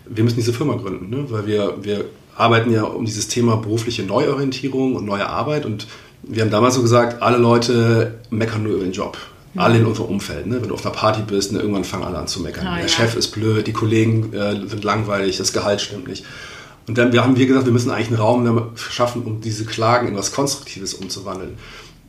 wir 0.08 0.22
müssen 0.22 0.36
diese 0.36 0.52
Firma 0.52 0.74
gründen, 0.74 1.10
ne? 1.10 1.24
weil 1.28 1.46
wir, 1.46 1.74
wir 1.82 2.04
arbeiten 2.36 2.72
ja 2.72 2.84
um 2.84 3.04
dieses 3.04 3.26
Thema 3.26 3.56
berufliche 3.56 4.04
Neuorientierung 4.04 4.94
und 4.94 5.04
neue 5.04 5.28
Arbeit 5.28 5.66
und 5.66 5.88
wir 6.22 6.42
haben 6.42 6.50
damals 6.50 6.74
so 6.74 6.82
gesagt, 6.82 7.22
alle 7.22 7.38
Leute 7.38 8.20
meckern 8.30 8.62
nur 8.62 8.74
über 8.74 8.84
den 8.84 8.92
Job. 8.92 9.16
Alle 9.56 9.78
in 9.78 9.86
unserem 9.86 10.08
Umfeld. 10.10 10.46
Ne? 10.46 10.60
Wenn 10.60 10.68
du 10.68 10.74
auf 10.74 10.86
einer 10.86 10.94
Party 10.94 11.22
bist, 11.26 11.52
ne, 11.52 11.58
irgendwann 11.58 11.84
fangen 11.84 12.04
alle 12.04 12.18
an 12.18 12.28
zu 12.28 12.40
meckern. 12.40 12.66
Oh, 12.68 12.74
der 12.74 12.82
ja. 12.82 12.88
Chef 12.88 13.16
ist 13.16 13.28
blöd, 13.28 13.66
die 13.66 13.72
Kollegen 13.72 14.32
äh, 14.32 14.54
sind 14.68 14.84
langweilig, 14.84 15.38
das 15.38 15.52
Gehalt 15.52 15.80
stimmt 15.80 16.06
nicht. 16.06 16.24
Und 16.86 16.98
dann 16.98 17.12
wir 17.12 17.24
haben 17.24 17.36
wir 17.36 17.46
gesagt, 17.46 17.66
wir 17.66 17.72
müssen 17.72 17.90
eigentlich 17.90 18.08
einen 18.08 18.16
Raum 18.16 18.72
schaffen, 18.76 19.22
um 19.22 19.40
diese 19.40 19.64
Klagen 19.64 20.08
in 20.08 20.16
was 20.16 20.32
Konstruktives 20.32 20.94
umzuwandeln. 20.94 21.56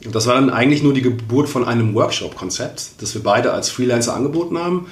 Und 0.05 0.15
das 0.15 0.27
war 0.27 0.35
dann 0.35 0.49
eigentlich 0.49 0.81
nur 0.83 0.93
die 0.93 1.01
Geburt 1.01 1.49
von 1.49 1.65
einem 1.65 1.93
Workshop-Konzept, 1.93 3.01
das 3.01 3.13
wir 3.13 3.21
beide 3.21 3.53
als 3.53 3.69
Freelancer 3.69 4.15
angeboten 4.15 4.57
haben. 4.57 4.87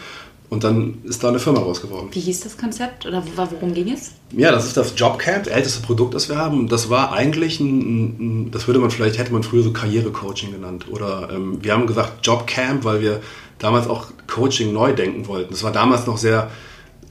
Und 0.49 0.63
dann 0.63 0.97
ist 1.03 1.23
da 1.23 1.29
eine 1.29 1.37
Firma 1.37 1.59
raus 1.59 1.79
geworden. 1.79 2.09
Wie 2.11 2.19
hieß 2.19 2.39
das 2.39 2.57
Konzept 2.57 3.05
oder 3.05 3.23
worum 3.35 3.73
ging 3.73 3.91
es? 3.91 4.13
Ja, 4.35 4.51
das 4.51 4.65
ist 4.65 4.77
das 4.77 4.93
Jobcamp, 4.95 5.43
das 5.43 5.53
älteste 5.53 5.81
Produkt, 5.81 6.15
das 6.15 6.27
wir 6.27 6.37
haben. 6.37 6.67
Das 6.67 6.89
war 6.89 7.13
eigentlich 7.13 7.59
ein, 7.59 8.45
ein 8.47 8.51
das 8.51 8.65
würde 8.65 8.79
man 8.79 8.89
vielleicht, 8.89 9.19
hätte 9.19 9.31
man 9.31 9.43
früher 9.43 9.61
so 9.61 9.71
Karrierecoaching 9.71 10.51
genannt. 10.51 10.87
Oder 10.89 11.29
ähm, 11.31 11.63
wir 11.63 11.73
haben 11.73 11.85
gesagt 11.85 12.25
Jobcamp, 12.25 12.83
weil 12.83 13.01
wir 13.01 13.21
damals 13.59 13.87
auch 13.87 14.07
Coaching 14.25 14.73
neu 14.73 14.93
denken 14.93 15.27
wollten. 15.27 15.51
Das 15.51 15.61
war 15.61 15.71
damals 15.71 16.07
noch 16.07 16.17
sehr, 16.17 16.49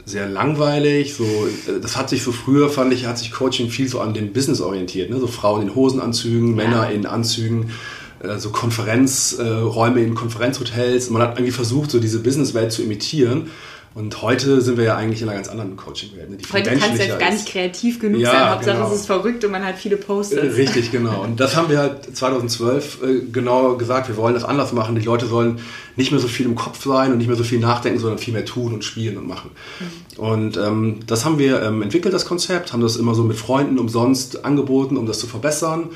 sehr 0.03 0.27
langweilig. 0.27 1.13
So, 1.13 1.47
das 1.81 1.95
hat 1.95 2.09
sich 2.09 2.23
so 2.23 2.33
früher, 2.33 2.69
fand 2.69 2.93
ich, 2.93 3.05
hat 3.05 3.19
sich 3.19 3.31
Coaching 3.31 3.69
viel 3.69 3.87
so 3.87 4.01
an 4.01 4.13
dem 4.13 4.33
Business 4.33 4.59
orientiert. 4.59 5.09
Ne? 5.09 5.17
So 5.17 5.27
Frauen 5.27 5.61
in 5.61 5.75
Hosenanzügen, 5.75 6.49
ja. 6.49 6.55
Männer 6.55 6.91
in 6.91 7.05
Anzügen 7.05 7.71
äh, 8.21 8.37
so 8.37 8.49
Konferenzräume 8.51 10.01
in 10.01 10.15
Konferenzhotels. 10.15 11.09
Man 11.09 11.21
hat 11.21 11.37
irgendwie 11.37 11.51
versucht, 11.51 11.91
so 11.91 11.99
diese 11.99 12.19
Businesswelt 12.19 12.71
zu 12.71 12.83
imitieren. 12.83 13.49
Und 13.95 14.21
heute 14.21 14.61
sind 14.61 14.77
wir 14.77 14.83
ja 14.83 14.95
eigentlich 14.95 15.23
in 15.23 15.27
einer 15.27 15.37
ganz 15.37 15.49
anderen 15.49 15.75
Coaching-Welt. 15.75 16.29
Ne, 16.29 16.37
heute 16.53 16.69
kannst 16.77 16.99
du 16.99 17.03
jetzt 17.03 17.19
gar 17.19 17.31
nicht 17.31 17.47
kreativ 17.47 17.99
genug 17.99 18.21
ja, 18.21 18.31
sein. 18.31 18.49
Hauptsache 18.51 18.77
genau. 18.77 18.91
es 18.91 18.99
ist 18.99 19.05
verrückt 19.07 19.43
und 19.43 19.51
man 19.51 19.65
hat 19.65 19.77
viele 19.77 19.97
Posts. 19.97 20.35
Richtig, 20.35 20.91
genau. 20.91 21.23
Und 21.23 21.39
das 21.39 21.55
haben 21.55 21.69
wir 21.69 21.79
halt 21.79 22.15
2012 22.15 22.99
äh, 23.01 23.19
genau 23.31 23.77
gesagt. 23.77 24.07
Wir 24.07 24.15
wollen 24.15 24.35
das 24.35 24.43
anders 24.43 24.73
machen. 24.73 24.93
Die 24.93 25.01
Leute 25.01 25.25
sollen 25.25 25.59
nicht 25.95 26.11
mehr 26.11 26.19
so 26.19 26.27
viel 26.27 26.45
im 26.45 26.53
Kopf 26.53 26.85
sein 26.85 27.11
und 27.11 27.17
nicht 27.17 27.27
mehr 27.27 27.35
so 27.35 27.43
viel 27.43 27.59
nachdenken, 27.59 27.99
sondern 27.99 28.19
viel 28.19 28.33
mehr 28.33 28.45
tun 28.45 28.75
und 28.75 28.83
spielen 28.83 29.17
und 29.17 29.27
machen. 29.27 29.49
Mhm. 29.79 30.23
Und 30.23 30.57
ähm, 30.57 30.99
das 31.07 31.25
haben 31.25 31.39
wir 31.39 31.61
ähm, 31.63 31.81
entwickelt, 31.81 32.13
das 32.13 32.25
Konzept, 32.25 32.73
haben 32.73 32.81
das 32.81 32.95
immer 32.95 33.15
so 33.15 33.23
mit 33.23 33.37
Freunden 33.37 33.79
umsonst 33.79 34.45
angeboten, 34.45 34.97
um 34.97 35.07
das 35.07 35.17
zu 35.17 35.25
verbessern. 35.25 35.89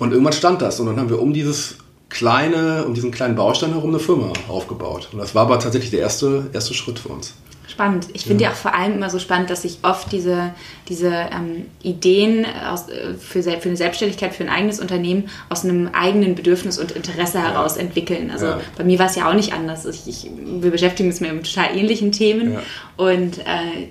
Und 0.00 0.12
irgendwann 0.12 0.32
stand 0.32 0.60
das 0.62 0.80
und 0.80 0.86
dann 0.86 0.98
haben 0.98 1.10
wir 1.10 1.20
um 1.20 1.32
dieses 1.32 1.76
kleine, 2.08 2.84
um 2.84 2.94
diesen 2.94 3.12
kleinen 3.12 3.36
Baustein 3.36 3.70
herum 3.70 3.90
eine 3.90 4.00
Firma 4.00 4.32
aufgebaut. 4.48 5.08
Und 5.12 5.18
das 5.18 5.34
war 5.34 5.42
aber 5.42 5.58
tatsächlich 5.58 5.90
der 5.90 6.00
erste, 6.00 6.46
erste 6.52 6.74
Schritt 6.74 6.98
für 6.98 7.10
uns. 7.10 7.34
Spannend. 7.68 8.08
Ich 8.14 8.24
finde 8.24 8.42
ja. 8.42 8.50
ja. 8.50 8.54
auch 8.54 8.58
vor 8.58 8.74
allem 8.74 8.94
immer 8.94 9.10
so 9.10 9.20
spannend, 9.20 9.48
dass 9.48 9.62
sich 9.62 9.78
oft 9.82 10.10
diese, 10.10 10.52
diese 10.88 11.06
ähm, 11.06 11.66
Ideen 11.82 12.44
aus, 12.68 12.88
äh, 12.88 13.14
für, 13.14 13.42
für 13.42 13.68
eine 13.68 13.76
Selbstständigkeit, 13.76 14.34
für 14.34 14.42
ein 14.42 14.48
eigenes 14.48 14.80
Unternehmen 14.80 15.28
aus 15.50 15.64
einem 15.64 15.88
eigenen 15.92 16.34
Bedürfnis 16.34 16.78
und 16.78 16.90
Interesse 16.90 17.38
ja. 17.38 17.44
heraus 17.44 17.76
entwickeln. 17.76 18.32
Also 18.32 18.46
ja. 18.46 18.60
bei 18.76 18.82
mir 18.82 18.98
war 18.98 19.06
es 19.06 19.14
ja 19.14 19.30
auch 19.30 19.34
nicht 19.34 19.52
anders. 19.52 19.84
Ich, 19.86 20.08
ich, 20.08 20.30
wir 20.60 20.72
beschäftigen 20.72 21.10
uns 21.10 21.20
mit 21.20 21.30
total 21.46 21.76
ähnlichen 21.76 22.10
Themen 22.10 22.58
und 22.96 23.38
äh, 23.38 23.88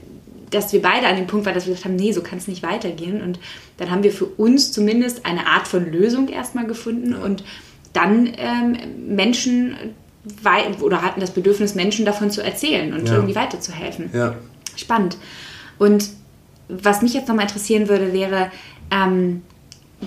dass 0.51 0.73
wir 0.73 0.81
beide 0.81 1.07
an 1.07 1.15
dem 1.15 1.27
Punkt 1.27 1.45
waren, 1.45 1.53
dass 1.53 1.65
wir 1.65 1.73
gesagt 1.73 1.85
haben, 1.85 1.95
nee, 1.95 2.11
so 2.11 2.21
kann 2.21 2.37
es 2.37 2.47
nicht 2.47 2.63
weitergehen. 2.63 3.21
Und 3.21 3.39
dann 3.77 3.91
haben 3.91 4.03
wir 4.03 4.11
für 4.11 4.25
uns 4.25 4.71
zumindest 4.71 5.25
eine 5.25 5.47
Art 5.47 5.67
von 5.67 5.91
Lösung 5.91 6.27
erstmal 6.27 6.65
gefunden 6.65 7.13
und 7.13 7.43
dann 7.93 8.29
ähm, 8.37 8.77
Menschen 9.07 9.75
oder 10.81 11.01
hatten 11.01 11.21
das 11.21 11.31
Bedürfnis, 11.31 11.75
Menschen 11.75 12.05
davon 12.05 12.29
zu 12.29 12.43
erzählen 12.43 12.93
und 12.93 13.07
ja. 13.07 13.15
irgendwie 13.15 13.35
weiterzuhelfen. 13.35 14.09
Ja. 14.13 14.35
Spannend. 14.75 15.17
Und 15.77 16.09
was 16.67 17.01
mich 17.01 17.13
jetzt 17.13 17.27
nochmal 17.27 17.45
interessieren 17.45 17.87
würde, 17.87 18.13
wäre, 18.13 18.51
ähm, 18.91 19.41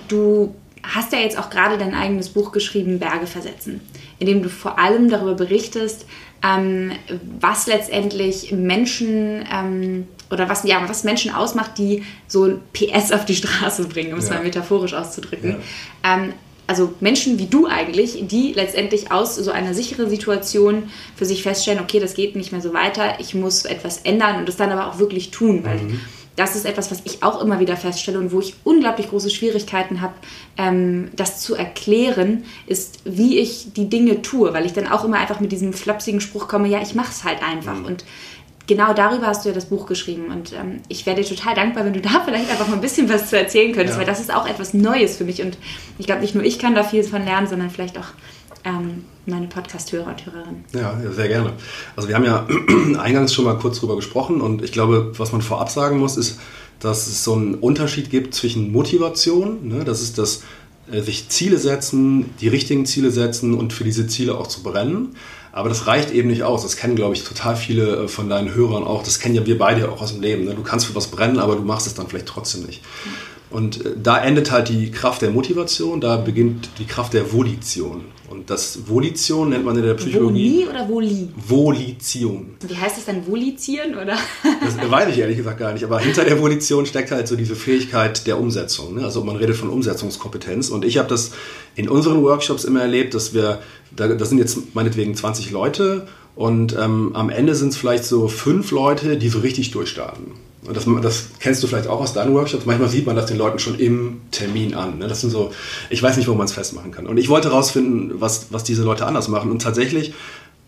du 0.07 0.55
hast 0.81 1.13
ja 1.13 1.19
jetzt 1.19 1.37
auch 1.37 1.49
gerade 1.49 1.77
dein 1.77 1.93
eigenes 1.93 2.29
Buch 2.29 2.51
geschrieben, 2.51 2.99
Berge 2.99 3.27
versetzen, 3.27 3.81
in 4.19 4.27
dem 4.27 4.43
du 4.43 4.49
vor 4.49 4.79
allem 4.79 5.09
darüber 5.09 5.33
berichtest, 5.33 6.05
ähm, 6.43 6.91
was 7.39 7.67
letztendlich 7.67 8.51
Menschen 8.51 9.45
ähm, 9.51 10.07
oder 10.31 10.49
was, 10.49 10.63
ja, 10.63 10.81
was 10.87 11.03
Menschen 11.03 11.33
ausmacht, 11.33 11.77
die 11.77 12.03
so 12.27 12.45
ein 12.45 12.61
PS 12.73 13.11
auf 13.11 13.25
die 13.25 13.35
Straße 13.35 13.87
bringen, 13.87 14.13
um 14.13 14.19
es 14.19 14.29
mal 14.29 14.43
metaphorisch 14.43 14.93
auszudrücken. 14.93 15.57
Ja. 16.03 16.15
Ähm, 16.15 16.33
also 16.65 16.93
Menschen 17.01 17.39
wie 17.39 17.47
du 17.47 17.67
eigentlich, 17.67 18.25
die 18.27 18.53
letztendlich 18.53 19.11
aus 19.11 19.35
so 19.35 19.51
einer 19.51 19.73
sicheren 19.73 20.09
Situation 20.09 20.89
für 21.15 21.25
sich 21.25 21.43
feststellen, 21.43 21.81
okay, 21.81 21.99
das 21.99 22.13
geht 22.13 22.35
nicht 22.35 22.51
mehr 22.53 22.61
so 22.61 22.73
weiter, 22.73 23.19
ich 23.19 23.35
muss 23.35 23.65
etwas 23.65 23.99
ändern 23.99 24.37
und 24.37 24.47
das 24.47 24.55
dann 24.55 24.71
aber 24.71 24.87
auch 24.87 24.97
wirklich 24.97 25.31
tun, 25.31 25.65
weil 25.65 25.79
mhm 25.79 25.99
das 26.35 26.55
ist 26.55 26.65
etwas, 26.65 26.89
was 26.89 27.01
ich 27.03 27.21
auch 27.21 27.41
immer 27.41 27.59
wieder 27.59 27.77
feststelle 27.77 28.19
und 28.19 28.31
wo 28.31 28.39
ich 28.39 28.55
unglaublich 28.63 29.09
große 29.09 29.29
Schwierigkeiten 29.29 30.01
habe, 30.01 30.13
ähm, 30.57 31.11
das 31.15 31.39
zu 31.41 31.55
erklären, 31.55 32.45
ist, 32.65 33.01
wie 33.05 33.37
ich 33.37 33.73
die 33.73 33.89
Dinge 33.89 34.21
tue, 34.21 34.53
weil 34.53 34.65
ich 34.65 34.73
dann 34.73 34.87
auch 34.87 35.03
immer 35.03 35.19
einfach 35.19 35.39
mit 35.39 35.51
diesem 35.51 35.73
flapsigen 35.73 36.21
Spruch 36.21 36.47
komme, 36.47 36.67
ja, 36.67 36.81
ich 36.81 36.95
mache 36.95 37.11
es 37.11 37.23
halt 37.23 37.43
einfach. 37.43 37.77
Mhm. 37.77 37.85
Und 37.85 38.05
genau 38.67 38.93
darüber 38.93 39.27
hast 39.27 39.45
du 39.45 39.49
ja 39.49 39.55
das 39.55 39.65
Buch 39.65 39.85
geschrieben. 39.85 40.27
Und 40.27 40.53
ähm, 40.53 40.81
ich 40.87 41.05
wäre 41.05 41.21
dir 41.21 41.25
total 41.27 41.55
dankbar, 41.55 41.85
wenn 41.85 41.93
du 41.93 42.01
da 42.01 42.21
vielleicht 42.25 42.49
einfach 42.49 42.67
mal 42.67 42.75
ein 42.75 42.81
bisschen 42.81 43.09
was 43.09 43.29
zu 43.29 43.37
erzählen 43.37 43.73
könntest, 43.73 43.95
ja. 43.95 43.99
weil 43.99 44.07
das 44.07 44.19
ist 44.19 44.33
auch 44.33 44.47
etwas 44.47 44.73
Neues 44.73 45.17
für 45.17 45.25
mich. 45.25 45.41
Und 45.41 45.57
ich 45.97 46.05
glaube, 46.05 46.21
nicht 46.21 46.35
nur 46.35 46.43
ich 46.43 46.59
kann 46.59 46.75
da 46.75 46.83
viel 46.83 47.03
von 47.03 47.23
lernen, 47.23 47.47
sondern 47.47 47.69
vielleicht 47.69 47.97
auch 47.97 48.07
ähm, 48.65 49.05
meine 49.25 49.47
Podcast-Hörer 49.47 50.07
und 50.07 50.25
Hörerinnen. 50.25 50.65
Ja, 50.73 50.99
sehr 51.11 51.27
gerne. 51.27 51.53
Also 51.95 52.09
wir 52.09 52.15
haben 52.15 52.25
ja 52.25 52.47
eingangs 52.99 53.33
schon 53.33 53.45
mal 53.45 53.57
kurz 53.57 53.79
drüber 53.79 53.95
gesprochen 53.95 54.41
und 54.41 54.63
ich 54.63 54.71
glaube, 54.71 55.11
was 55.17 55.31
man 55.31 55.41
vorab 55.41 55.69
sagen 55.69 55.97
muss, 55.97 56.17
ist, 56.17 56.39
dass 56.79 57.07
es 57.07 57.23
so 57.23 57.33
einen 57.33 57.55
Unterschied 57.55 58.09
gibt 58.09 58.33
zwischen 58.33 58.71
Motivation, 58.71 59.67
ne, 59.67 59.83
das 59.85 60.01
ist 60.01 60.17
das 60.17 60.43
äh, 60.91 61.01
sich 61.01 61.29
Ziele 61.29 61.57
setzen, 61.57 62.33
die 62.41 62.49
richtigen 62.49 62.85
Ziele 62.85 63.11
setzen 63.11 63.53
und 63.53 63.71
für 63.73 63.83
diese 63.83 64.07
Ziele 64.07 64.37
auch 64.37 64.47
zu 64.47 64.63
brennen. 64.63 65.15
Aber 65.53 65.69
das 65.69 65.85
reicht 65.85 66.11
eben 66.11 66.29
nicht 66.29 66.41
aus. 66.43 66.63
Das 66.63 66.75
kennen, 66.75 66.95
glaube 66.95 67.13
ich, 67.13 67.23
total 67.23 67.55
viele 67.55 68.03
äh, 68.03 68.07
von 68.07 68.27
deinen 68.27 68.53
Hörern 68.53 68.83
auch. 68.83 69.03
Das 69.03 69.19
kennen 69.19 69.35
ja 69.35 69.45
wir 69.45 69.57
beide 69.57 69.89
auch 69.91 70.01
aus 70.01 70.11
dem 70.11 70.21
Leben. 70.21 70.45
Ne? 70.45 70.55
Du 70.55 70.63
kannst 70.63 70.87
für 70.87 70.95
was 70.95 71.07
brennen, 71.07 71.39
aber 71.39 71.55
du 71.55 71.61
machst 71.61 71.85
es 71.85 71.93
dann 71.93 72.07
vielleicht 72.07 72.25
trotzdem 72.25 72.63
nicht. 72.63 72.81
Und 73.51 73.85
äh, 73.85 73.91
da 74.01 74.17
endet 74.17 74.51
halt 74.51 74.69
die 74.69 74.89
Kraft 74.89 75.21
der 75.21 75.29
Motivation, 75.29 76.01
da 76.01 76.17
beginnt 76.17 76.69
die 76.79 76.85
Kraft 76.85 77.13
der 77.13 77.31
Volition. 77.31 78.03
Und 78.29 78.49
das 78.49 78.87
Volition 78.87 79.49
nennt 79.49 79.65
man 79.65 79.75
in 79.77 79.83
der 79.83 79.93
Psychologie. 79.95 80.65
Voli 80.65 80.69
oder 80.69 80.89
Voli? 80.89 81.29
Volition. 81.35 82.55
Wie 82.65 82.75
heißt 82.75 82.97
es 82.97 83.05
dann 83.05 83.27
Volizieren 83.27 83.95
oder? 83.95 84.17
Das 84.63 84.89
weiß 84.89 85.09
ich 85.09 85.19
ehrlich 85.19 85.37
gesagt 85.37 85.59
gar 85.59 85.73
nicht. 85.73 85.83
Aber 85.83 85.99
hinter 85.99 86.23
der 86.23 86.39
Volition 86.41 86.85
steckt 86.85 87.11
halt 87.11 87.27
so 87.27 87.35
diese 87.35 87.55
Fähigkeit 87.55 88.25
der 88.25 88.39
Umsetzung. 88.39 88.95
Ne? 88.95 89.03
Also 89.03 89.23
man 89.23 89.35
redet 89.35 89.55
von 89.55 89.69
Umsetzungskompetenz. 89.69 90.69
Und 90.69 90.85
ich 90.85 90.97
habe 90.97 91.09
das 91.09 91.31
in 91.75 91.89
unseren 91.89 92.23
Workshops 92.23 92.63
immer 92.63 92.81
erlebt, 92.81 93.13
dass 93.13 93.33
wir, 93.33 93.59
da, 93.95 94.07
das 94.07 94.29
sind 94.29 94.37
jetzt 94.37 94.73
meinetwegen 94.73 95.15
20 95.15 95.51
Leute 95.51 96.07
und 96.35 96.75
ähm, 96.79 97.11
am 97.13 97.29
Ende 97.29 97.55
sind 97.55 97.69
es 97.69 97.77
vielleicht 97.77 98.05
so 98.05 98.27
fünf 98.27 98.71
Leute, 98.71 99.17
die 99.17 99.29
so 99.29 99.39
richtig 99.39 99.71
durchstarten. 99.71 100.31
Und 100.65 100.77
das, 100.77 100.85
das, 101.01 101.25
kennst 101.39 101.61
du 101.61 101.67
vielleicht 101.67 101.87
auch 101.87 101.99
aus 101.99 102.13
deinen 102.13 102.33
Workshops. 102.33 102.65
Manchmal 102.65 102.89
sieht 102.89 103.05
man 103.05 103.15
das 103.15 103.25
den 103.25 103.37
Leuten 103.37 103.59
schon 103.59 103.77
im 103.79 104.21
Termin 104.31 104.73
an. 104.73 104.97
Ne? 104.97 105.07
Das 105.07 105.21
sind 105.21 105.29
so, 105.29 105.51
ich 105.89 106.01
weiß 106.01 106.17
nicht, 106.17 106.27
wo 106.27 106.35
man 106.35 106.45
es 106.45 106.53
festmachen 106.53 106.91
kann. 106.91 107.07
Und 107.07 107.17
ich 107.17 107.29
wollte 107.29 107.49
herausfinden, 107.49 108.13
was, 108.15 108.47
was 108.51 108.63
diese 108.63 108.83
Leute 108.83 109.05
anders 109.05 109.27
machen. 109.27 109.51
Und 109.51 109.61
tatsächlich 109.61 110.13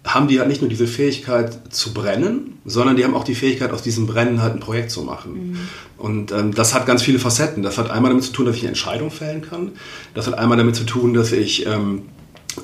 haben 0.06 0.28
die 0.28 0.40
halt 0.40 0.50
nicht 0.50 0.62
nur 0.62 0.70
diese 0.70 0.86
Fähigkeit 0.86 1.74
zu 1.74 1.94
brennen, 1.94 2.60
sondern 2.64 2.96
die 2.96 3.04
haben 3.04 3.16
auch 3.16 3.24
die 3.24 3.34
Fähigkeit, 3.34 3.72
aus 3.72 3.82
diesem 3.82 4.06
Brennen 4.06 4.42
halt 4.42 4.54
ein 4.54 4.60
Projekt 4.60 4.92
zu 4.92 5.02
machen. 5.02 5.34
Mhm. 5.34 5.58
Und 5.98 6.32
ähm, 6.32 6.54
das 6.54 6.74
hat 6.76 6.86
ganz 6.86 7.02
viele 7.02 7.18
Facetten. 7.18 7.64
Das 7.64 7.78
hat 7.78 7.90
einmal 7.90 8.12
damit 8.12 8.24
zu 8.24 8.32
tun, 8.32 8.46
dass 8.46 8.56
ich 8.56 8.62
eine 8.62 8.70
Entscheidung 8.70 9.10
fällen 9.10 9.42
kann. 9.42 9.72
Das 10.14 10.28
hat 10.28 10.38
einmal 10.38 10.58
damit 10.58 10.76
zu 10.76 10.84
tun, 10.84 11.14
dass 11.14 11.32
ich 11.32 11.66
ähm, 11.66 12.04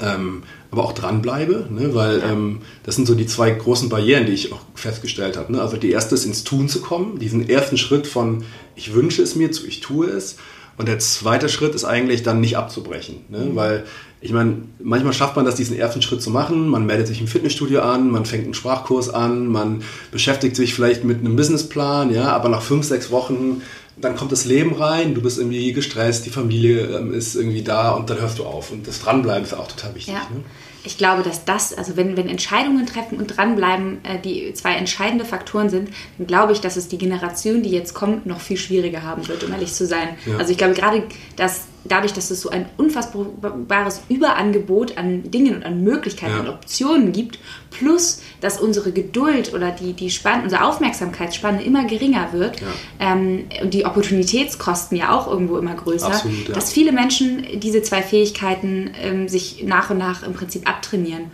ähm, 0.01 0.43
aber 0.71 0.83
auch 0.83 0.93
dranbleibe, 0.93 1.67
ne? 1.69 1.93
weil 1.93 2.21
ähm, 2.24 2.60
das 2.83 2.95
sind 2.95 3.05
so 3.05 3.15
die 3.15 3.25
zwei 3.25 3.51
großen 3.51 3.89
Barrieren, 3.89 4.25
die 4.25 4.33
ich 4.33 4.53
auch 4.53 4.62
festgestellt 4.75 5.38
habe. 5.38 5.51
Ne? 5.51 5.62
Also 5.62 5.77
die 5.77 5.91
erste 5.91 6.15
ist 6.15 6.25
ins 6.25 6.43
Tun 6.43 6.69
zu 6.69 6.81
kommen, 6.81 7.19
diesen 7.19 7.50
ersten 7.50 7.77
Schritt 7.77 8.07
von 8.07 8.43
ich 8.75 8.93
wünsche 8.93 9.21
es 9.21 9.36
mir 9.36 9.51
zu 9.51 9.67
ich 9.67 9.81
tue 9.81 10.07
es. 10.07 10.38
Und 10.77 10.88
der 10.88 11.00
zweite 11.00 11.50
Schritt 11.50 11.75
ist 11.75 11.83
eigentlich 11.83 12.24
dann 12.24 12.39
nicht 12.39 12.57
abzubrechen, 12.57 13.17
ne? 13.29 13.39
Mhm. 13.39 13.55
weil 13.55 13.83
ich 14.24 14.31
meine, 14.31 14.57
manchmal 14.79 15.13
schafft 15.13 15.36
man 15.36 15.45
das, 15.45 15.55
diesen 15.55 15.75
ersten 15.75 16.03
Schritt 16.03 16.21
zu 16.21 16.29
machen. 16.29 16.67
Man 16.69 16.86
meldet 16.86 17.07
sich 17.07 17.19
im 17.21 17.27
Fitnessstudio 17.27 17.81
an, 17.81 18.12
man 18.12 18.25
fängt 18.25 18.45
einen 18.45 18.53
Sprachkurs 18.53 19.10
an, 19.10 19.48
man 19.48 19.81
beschäftigt 20.12 20.55
sich 20.55 20.75
vielleicht 20.75 21.03
mit 21.03 21.19
einem 21.19 21.36
Businessplan, 21.36 22.13
ja, 22.13 22.31
aber 22.31 22.50
nach 22.50 22.62
fünf, 22.62 22.86
sechs 22.86 23.10
Wochen 23.10 23.63
dann 23.98 24.15
kommt 24.15 24.31
das 24.31 24.45
Leben 24.45 24.74
rein, 24.74 25.13
du 25.13 25.21
bist 25.21 25.38
irgendwie 25.38 25.74
gestresst, 25.74 26.25
die 26.25 26.29
Familie 26.29 26.98
ähm, 26.98 27.13
ist 27.13 27.36
irgendwie 27.36 27.62
da 27.62 27.91
und 27.91 28.10
dann 28.10 28.19
hörst 28.19 28.39
du 28.39 28.45
auf. 28.45 28.71
Und 28.71 28.88
das 28.88 29.01
Dranbleiben 29.01 29.43
ist 29.43 29.53
auch 29.53 29.67
total 29.67 29.95
wichtig. 29.95 30.13
Ja. 30.13 30.21
Ne? 30.33 30.43
Ich 30.83 30.98
glaube, 30.98 31.21
dass 31.21 31.45
das, 31.45 31.74
also 31.74 31.95
wenn, 31.95 32.17
wenn 32.17 32.27
Entscheidungen 32.27 32.86
treffen 32.88 33.19
und 33.19 33.38
dranbleiben, 33.38 34.03
äh, 34.03 34.19
die 34.19 34.53
zwei 34.53 34.74
entscheidende 34.74 35.25
Faktoren 35.25 35.69
sind, 35.69 35.89
dann 36.17 36.27
glaube 36.27 36.53
ich, 36.53 36.62
dass 36.62 36.75
es 36.75 36.88
die 36.88 36.98
Generation, 36.98 37.62
die 37.62 37.69
jetzt 37.69 37.93
kommt, 37.93 38.25
noch 38.25 38.39
viel 38.39 38.57
schwieriger 38.57 39.03
haben 39.03 39.27
wird, 39.27 39.43
um 39.43 39.51
ehrlich 39.51 39.74
zu 39.74 39.86
sein. 39.86 40.10
Ja. 40.25 40.38
Also 40.38 40.51
ich 40.51 40.57
glaube 40.57 40.74
gerade, 40.74 41.03
dass 41.36 41.65
dadurch, 41.83 42.13
dass 42.13 42.31
es 42.31 42.41
so 42.41 42.50
ein 42.50 42.65
unfassbares 42.77 44.01
Überangebot 44.09 44.97
an 44.97 45.29
Dingen 45.31 45.55
und 45.55 45.63
an 45.63 45.83
Möglichkeiten 45.83 46.33
ja. 46.33 46.39
und 46.41 46.50
Optionen 46.50 47.11
gibt, 47.11 47.39
plus 47.71 48.21
dass 48.41 48.59
unsere 48.59 48.91
Geduld 48.91 49.53
oder 49.53 49.71
die, 49.71 49.93
die 49.93 50.09
Spann 50.09 50.43
unsere 50.43 50.65
Aufmerksamkeitsspanne 50.65 51.63
immer 51.63 51.85
geringer 51.85 52.33
wird 52.33 52.59
ja. 52.59 52.67
ähm, 53.00 53.45
und 53.61 53.73
die 53.73 53.85
Opportunitätskosten 53.85 54.97
ja 54.97 55.15
auch 55.15 55.27
irgendwo 55.27 55.57
immer 55.57 55.73
größer, 55.73 56.07
Absolut, 56.07 56.50
ja. 56.50 56.53
dass 56.53 56.71
viele 56.71 56.91
Menschen 56.91 57.59
diese 57.59 57.81
zwei 57.81 58.01
Fähigkeiten 58.01 58.91
ähm, 59.01 59.27
sich 59.27 59.63
nach 59.65 59.89
und 59.89 59.97
nach 59.97 60.23
im 60.23 60.33
Prinzip 60.33 60.69
abtrainieren. 60.69 61.31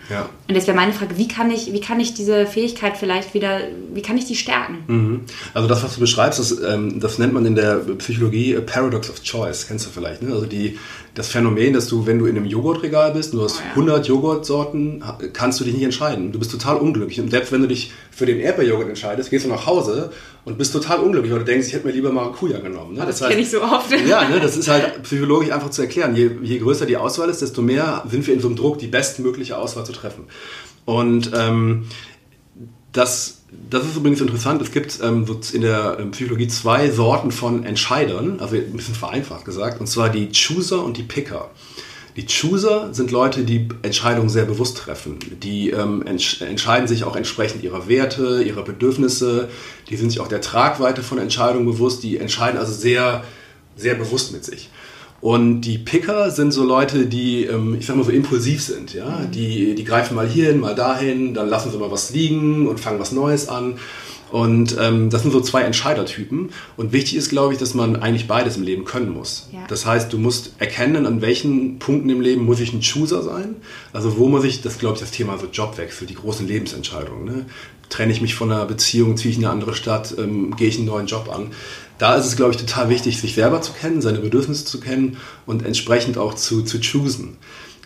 Und 0.48 0.56
jetzt 0.56 0.68
wäre 0.68 0.78
meine 0.78 0.94
Frage, 0.94 1.18
wie 1.18 1.28
kann 1.28 1.52
ich, 1.52 1.74
wie 1.74 1.82
kann 1.82 2.00
ich 2.00 2.14
diese 2.14 2.46
Fähigkeit 2.46 2.98
vielleicht 2.98 3.34
wieder, 3.34 3.62
wie 3.94 4.02
kann 4.02 4.18
ich 4.18 4.26
die 4.26 4.36
stärken? 4.36 4.84
Mhm. 4.88 5.22
Also 5.54 5.68
das, 5.68 5.84
was 5.84 5.96
du 5.96 6.00
beschreibst, 6.00 6.40
das, 6.40 6.62
ähm, 6.62 7.00
das 7.00 7.18
nennt 7.18 7.34
man 7.34 7.46
in 7.46 7.56
der 7.56 7.78
Psychologie 7.98 8.54
Paradox 8.66 9.10
of 9.10 9.24
Choice, 9.24 9.68
kennst 9.68 9.86
du 9.86 9.90
vielleicht, 9.90 10.22
ne? 10.22 10.37
Also 10.38 10.48
die, 10.48 10.80
das 11.14 11.30
Phänomen, 11.30 11.74
dass 11.74 11.88
du, 11.88 12.06
wenn 12.06 12.20
du 12.20 12.26
in 12.26 12.38
einem 12.38 12.46
Joghurtregal 12.46 13.12
bist, 13.12 13.34
du 13.34 13.44
hast 13.44 13.58
oh, 13.58 13.64
ja. 13.64 13.70
100 13.72 14.08
Joghurtsorten, 14.08 15.04
kannst 15.34 15.60
du 15.60 15.64
dich 15.64 15.74
nicht 15.74 15.84
entscheiden. 15.84 16.32
Du 16.32 16.40
bist 16.40 16.52
total 16.52 16.78
unglücklich. 16.78 17.20
Und 17.20 17.32
selbst 17.32 17.52
wenn 17.52 17.62
du 17.62 17.68
dich 17.68 17.92
für 18.12 18.26
den 18.26 18.40
Erdbeerjoghurt 18.40 18.90
entscheidest, 18.90 19.30
gehst 19.30 19.46
du 19.46 19.50
nach 19.50 19.66
Hause 19.66 20.12
und 20.46 20.58
bist 20.58 20.74
total 20.74 21.00
unglücklich, 21.00 21.32
weil 21.32 21.40
du 21.40 21.46
denkst, 21.46 21.68
ich 21.68 21.74
hätte 21.74 21.88
mir 21.88 21.94
lieber 21.94 22.12
Maracuja 22.12 22.60
genommen. 22.60 22.94
Ne? 22.94 23.06
Das, 23.06 23.20
das 23.20 23.30
kenne 23.30 23.42
ich 23.42 23.50
so 23.50 23.62
oft. 23.62 23.92
Ja, 24.08 24.30
ne? 24.30 24.40
das 24.40 24.56
ist 24.56 24.68
halt 24.68 25.04
psychologisch 25.04 25.52
einfach 25.52 25.72
zu 25.72 25.82
erklären. 25.82 26.16
Je, 26.16 26.32
je 26.42 26.60
größer 26.60 26.86
die 26.86 26.98
Auswahl 26.98 27.30
ist, 27.30 27.42
desto 27.42 27.62
mehr 27.62 28.04
sind 28.10 28.26
wir 28.26 28.34
in 28.34 28.40
so 28.40 28.48
einem 28.48 28.56
Druck, 28.56 28.78
die 28.80 28.88
bestmögliche 28.88 29.58
Auswahl 29.58 29.86
zu 29.86 29.92
treffen. 29.92 30.26
Und 30.86 31.32
ähm, 31.36 31.88
das, 32.94 33.37
das 33.70 33.86
ist 33.86 33.98
übrigens 33.98 34.22
interessant. 34.22 34.62
Es 34.62 34.72
gibt 34.72 35.00
ähm, 35.02 35.26
in 35.54 35.62
der 35.62 35.98
ähm, 36.00 36.12
Psychologie 36.12 36.48
zwei 36.48 36.90
Sorten 36.90 37.32
von 37.32 37.66
Entscheidern, 37.66 38.40
also 38.40 38.56
ein 38.56 38.74
bisschen 38.74 38.96
vereinfacht 38.96 39.46
gesagt, 39.46 39.80
und 39.80 39.88
zwar 39.88 40.10
die 40.10 40.30
Chooser 40.32 40.84
und 40.84 40.98
die 40.98 41.04
Picker. 41.04 41.50
Die 42.16 42.26
Chooser 42.26 42.94
sind 42.96 43.12
Leute, 43.12 43.44
die 43.44 43.68
Entscheidungen 43.84 44.30
sehr 44.30 44.46
bewusst 44.46 44.78
treffen. 44.78 45.20
Die 45.44 45.70
ähm, 45.70 46.04
entsch 46.04 46.42
entscheiden 46.42 46.88
sich 46.88 47.04
auch 47.04 47.16
entsprechend 47.16 47.64
ihrer 47.64 47.88
Werte, 47.88 48.42
ihrer 48.42 48.64
Bedürfnisse. 48.64 49.50
Die 49.90 49.98
sind 49.98 50.10
sich 50.10 50.20
auch 50.20 50.28
der 50.28 50.42
Tragweite 50.42 51.04
von 51.04 51.20
Entscheidungen 51.20 51.68
bewusst. 51.68 52.02
Die 52.02 52.18
entscheiden 52.18 52.58
also 52.58 52.74
sehr, 52.74 53.24
sehr 53.76 53.94
bewusst 53.94 54.34
mit 54.34 54.44
sich. 54.44 54.72
Und 55.20 55.62
die 55.62 55.80
Picker 55.80 56.30
sind 56.30 56.52
so 56.52 56.64
Leute, 56.64 57.08
die, 57.08 57.46
ähm, 57.46 57.76
ich 57.80 57.86
sag 57.86 57.96
mal 57.96 58.04
so 58.04 58.12
impulsiv 58.12 58.62
sind, 58.62 58.94
ja. 58.94 59.22
Mhm. 59.22 59.32
Die, 59.32 59.76
die 59.76 59.84
greifen 59.84 60.16
mal 60.16 60.28
hierhin, 60.28 60.60
mal 60.60 60.76
dahin, 60.76 61.34
dann 61.34 61.50
lassen 61.50 61.72
sie 61.72 61.78
mal 61.78 61.92
was 61.92 62.12
liegen 62.12 62.68
und 62.68 62.80
fangen 62.80 63.00
was 63.00 63.12
Neues 63.12 63.50
an. 63.50 63.76
Und 64.30 64.76
ähm, 64.80 65.10
das 65.10 65.22
sind 65.22 65.32
so 65.32 65.40
zwei 65.40 65.62
Entscheidertypen. 65.62 66.50
Und 66.76 66.92
wichtig 66.92 67.16
ist, 67.16 67.30
glaube 67.30 67.54
ich, 67.54 67.60
dass 67.60 67.74
man 67.74 67.96
eigentlich 67.96 68.28
beides 68.28 68.58
im 68.58 68.64
Leben 68.64 68.84
können 68.84 69.10
muss. 69.10 69.48
Ja. 69.54 69.60
Das 69.70 69.86
heißt, 69.86 70.12
du 70.12 70.18
musst 70.18 70.52
erkennen, 70.60 71.06
an 71.06 71.22
welchen 71.22 71.80
Punkten 71.80 72.10
im 72.10 72.20
Leben 72.20 72.44
muss 72.44 72.60
ich 72.60 72.74
ein 72.74 72.82
Chooser 72.82 73.24
sein. 73.24 73.56
Also 73.94 74.18
wo 74.18 74.28
muss 74.28 74.44
ich, 74.44 74.62
das 74.62 74.80
glaube 74.80 74.96
ich, 74.96 75.00
das 75.00 75.12
Thema 75.12 75.38
so 75.38 75.48
Jobwechsel, 75.48 76.08
die 76.08 76.16
großen 76.16 76.46
Lebensentscheidungen. 76.46 77.24
Ne? 77.24 77.46
Trenne 77.90 78.12
ich 78.12 78.20
mich 78.20 78.36
von 78.36 78.52
einer 78.52 78.66
Beziehung, 78.66 79.16
ziehe 79.16 79.32
ich 79.32 79.38
in 79.38 79.46
eine 79.46 79.54
andere 79.54 79.74
Stadt, 79.74 80.14
ähm, 80.18 80.54
gehe 80.58 80.68
ich 80.68 80.78
einen 80.78 80.88
neuen 80.88 81.08
Job 81.08 81.30
an 81.34 81.52
da 81.98 82.16
ist 82.16 82.26
es, 82.26 82.36
glaube 82.36 82.52
ich, 82.52 82.58
total 82.58 82.90
wichtig, 82.90 83.20
sich 83.20 83.34
selber 83.34 83.62
zu 83.62 83.74
kennen, 83.74 84.02
seine 84.02 84.20
Bedürfnisse 84.20 84.66
zu 84.66 84.80
kennen 84.80 85.18
und 85.46 85.66
entsprechend 85.66 86.18
auch 86.18 86.34
zu, 86.34 86.64
zu 86.64 86.80
choosen. 86.80 87.38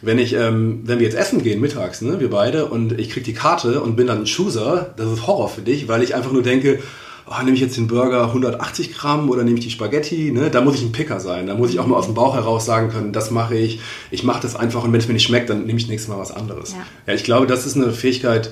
Wenn, 0.01 0.17
ich, 0.17 0.33
ähm, 0.33 0.81
wenn 0.83 0.99
wir 0.99 1.05
jetzt 1.05 1.17
essen 1.17 1.43
gehen 1.43 1.61
mittags, 1.61 2.01
ne, 2.01 2.19
wir 2.19 2.29
beide, 2.29 2.65
und 2.65 2.99
ich 2.99 3.11
kriege 3.11 3.25
die 3.25 3.33
Karte 3.33 3.81
und 3.81 3.95
bin 3.95 4.07
dann 4.07 4.19
ein 4.19 4.25
Chooser, 4.25 4.93
das 4.97 5.11
ist 5.11 5.27
Horror 5.27 5.49
für 5.49 5.61
dich, 5.61 5.87
weil 5.87 6.01
ich 6.01 6.15
einfach 6.15 6.31
nur 6.31 6.41
denke, 6.41 6.79
oh, 7.27 7.43
nehme 7.43 7.53
ich 7.53 7.61
jetzt 7.61 7.77
den 7.77 7.87
Burger 7.87 8.27
180 8.27 8.93
Gramm 8.93 9.29
oder 9.29 9.43
nehme 9.43 9.59
ich 9.59 9.63
die 9.63 9.71
Spaghetti, 9.71 10.31
ne? 10.31 10.49
da 10.49 10.61
muss 10.61 10.75
ich 10.75 10.81
ein 10.81 10.91
Picker 10.91 11.19
sein. 11.19 11.47
Da 11.47 11.55
muss 11.55 11.69
ich 11.69 11.79
auch 11.79 11.85
mal 11.85 11.95
aus 11.95 12.05
dem 12.05 12.15
Bauch 12.15 12.35
heraus 12.35 12.65
sagen 12.65 12.89
können, 12.89 13.13
das 13.13 13.31
mache 13.31 13.55
ich, 13.55 13.79
ich 14.09 14.23
mache 14.23 14.41
das 14.41 14.55
einfach 14.55 14.83
und 14.83 14.91
wenn 14.91 14.99
es 14.99 15.07
mir 15.07 15.13
nicht 15.13 15.25
schmeckt, 15.25 15.49
dann 15.49 15.65
nehme 15.65 15.79
ich 15.79 15.87
nächstes 15.87 16.09
Mal 16.09 16.19
was 16.19 16.31
anderes. 16.31 16.71
Ja. 16.71 16.85
ja, 17.07 17.13
ich 17.13 17.23
glaube, 17.23 17.47
das 17.47 17.65
ist 17.65 17.75
eine 17.75 17.91
Fähigkeit, 17.91 18.51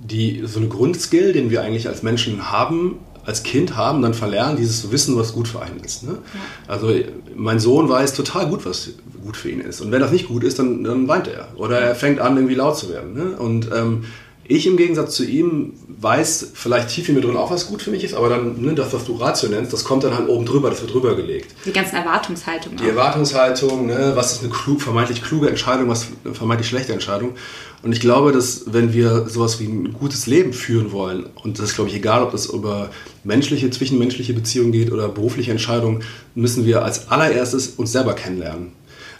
die 0.00 0.42
so 0.44 0.60
eine 0.60 0.68
Grundskill, 0.68 1.32
den 1.32 1.50
wir 1.50 1.62
eigentlich 1.62 1.88
als 1.88 2.02
Menschen 2.02 2.50
haben, 2.50 2.98
als 3.30 3.44
Kind 3.44 3.76
haben, 3.76 4.02
dann 4.02 4.12
verlernen, 4.12 4.56
dieses 4.56 4.90
wissen, 4.90 5.16
was 5.16 5.32
gut 5.32 5.46
für 5.46 5.62
einen 5.62 5.78
ist. 5.80 6.02
Ne? 6.02 6.12
Ja. 6.12 6.40
Also 6.66 6.92
mein 7.36 7.60
Sohn 7.60 7.88
weiß 7.88 8.12
total 8.14 8.48
gut, 8.48 8.66
was 8.66 8.90
gut 9.24 9.36
für 9.36 9.50
ihn 9.50 9.60
ist. 9.60 9.80
Und 9.80 9.92
wenn 9.92 10.00
das 10.00 10.10
nicht 10.10 10.26
gut 10.26 10.42
ist, 10.42 10.58
dann, 10.58 10.82
dann 10.82 11.06
weint 11.06 11.28
er. 11.28 11.48
Oder 11.56 11.78
er 11.78 11.94
fängt 11.94 12.18
an, 12.18 12.36
irgendwie 12.36 12.56
laut 12.56 12.76
zu 12.76 12.90
werden. 12.90 13.14
Ne? 13.14 13.36
Und 13.38 13.70
ähm, 13.72 14.04
ich 14.50 14.66
im 14.66 14.76
Gegensatz 14.76 15.14
zu 15.14 15.24
ihm 15.24 15.74
weiß 16.00 16.52
vielleicht 16.54 16.88
tief 16.88 17.08
in 17.08 17.14
mir 17.14 17.20
drin 17.20 17.36
auch, 17.36 17.52
was 17.52 17.68
gut 17.68 17.82
für 17.82 17.90
mich 17.90 18.02
ist, 18.02 18.14
aber 18.14 18.28
dann, 18.28 18.60
ne, 18.60 18.74
das, 18.74 18.92
was 18.92 19.04
du 19.04 19.14
Ratio 19.14 19.48
nennst, 19.48 19.72
das 19.72 19.84
kommt 19.84 20.02
dann 20.02 20.16
halt 20.16 20.28
oben 20.28 20.44
drüber, 20.44 20.70
das 20.70 20.80
wird 20.80 20.92
drüber 20.92 21.14
gelegt. 21.14 21.54
Die 21.64 21.72
ganzen 21.72 21.94
Erwartungshaltungen. 21.94 22.76
Die 22.76 22.84
auch. 22.84 22.88
Erwartungshaltung, 22.88 23.86
ne, 23.86 24.12
was 24.16 24.32
ist 24.32 24.42
eine 24.42 24.50
klug, 24.50 24.82
vermeintlich 24.82 25.22
kluge 25.22 25.48
Entscheidung, 25.48 25.88
was 25.88 26.08
eine 26.24 26.34
vermeintlich 26.34 26.68
schlechte 26.68 26.92
Entscheidung. 26.92 27.34
Und 27.82 27.92
ich 27.92 28.00
glaube, 28.00 28.32
dass 28.32 28.64
wenn 28.66 28.92
wir 28.92 29.28
sowas 29.28 29.60
wie 29.60 29.66
ein 29.66 29.92
gutes 29.92 30.26
Leben 30.26 30.52
führen 30.52 30.90
wollen, 30.90 31.26
und 31.44 31.58
das 31.58 31.70
ist, 31.70 31.74
glaube 31.76 31.90
ich, 31.90 31.96
egal, 31.96 32.22
ob 32.22 32.32
das 32.32 32.46
über 32.46 32.90
menschliche, 33.22 33.70
zwischenmenschliche 33.70 34.34
Beziehungen 34.34 34.72
geht 34.72 34.90
oder 34.90 35.08
berufliche 35.08 35.52
Entscheidungen, 35.52 36.02
müssen 36.34 36.66
wir 36.66 36.84
als 36.84 37.08
allererstes 37.08 37.68
uns 37.68 37.92
selber 37.92 38.14
kennenlernen. 38.14 38.72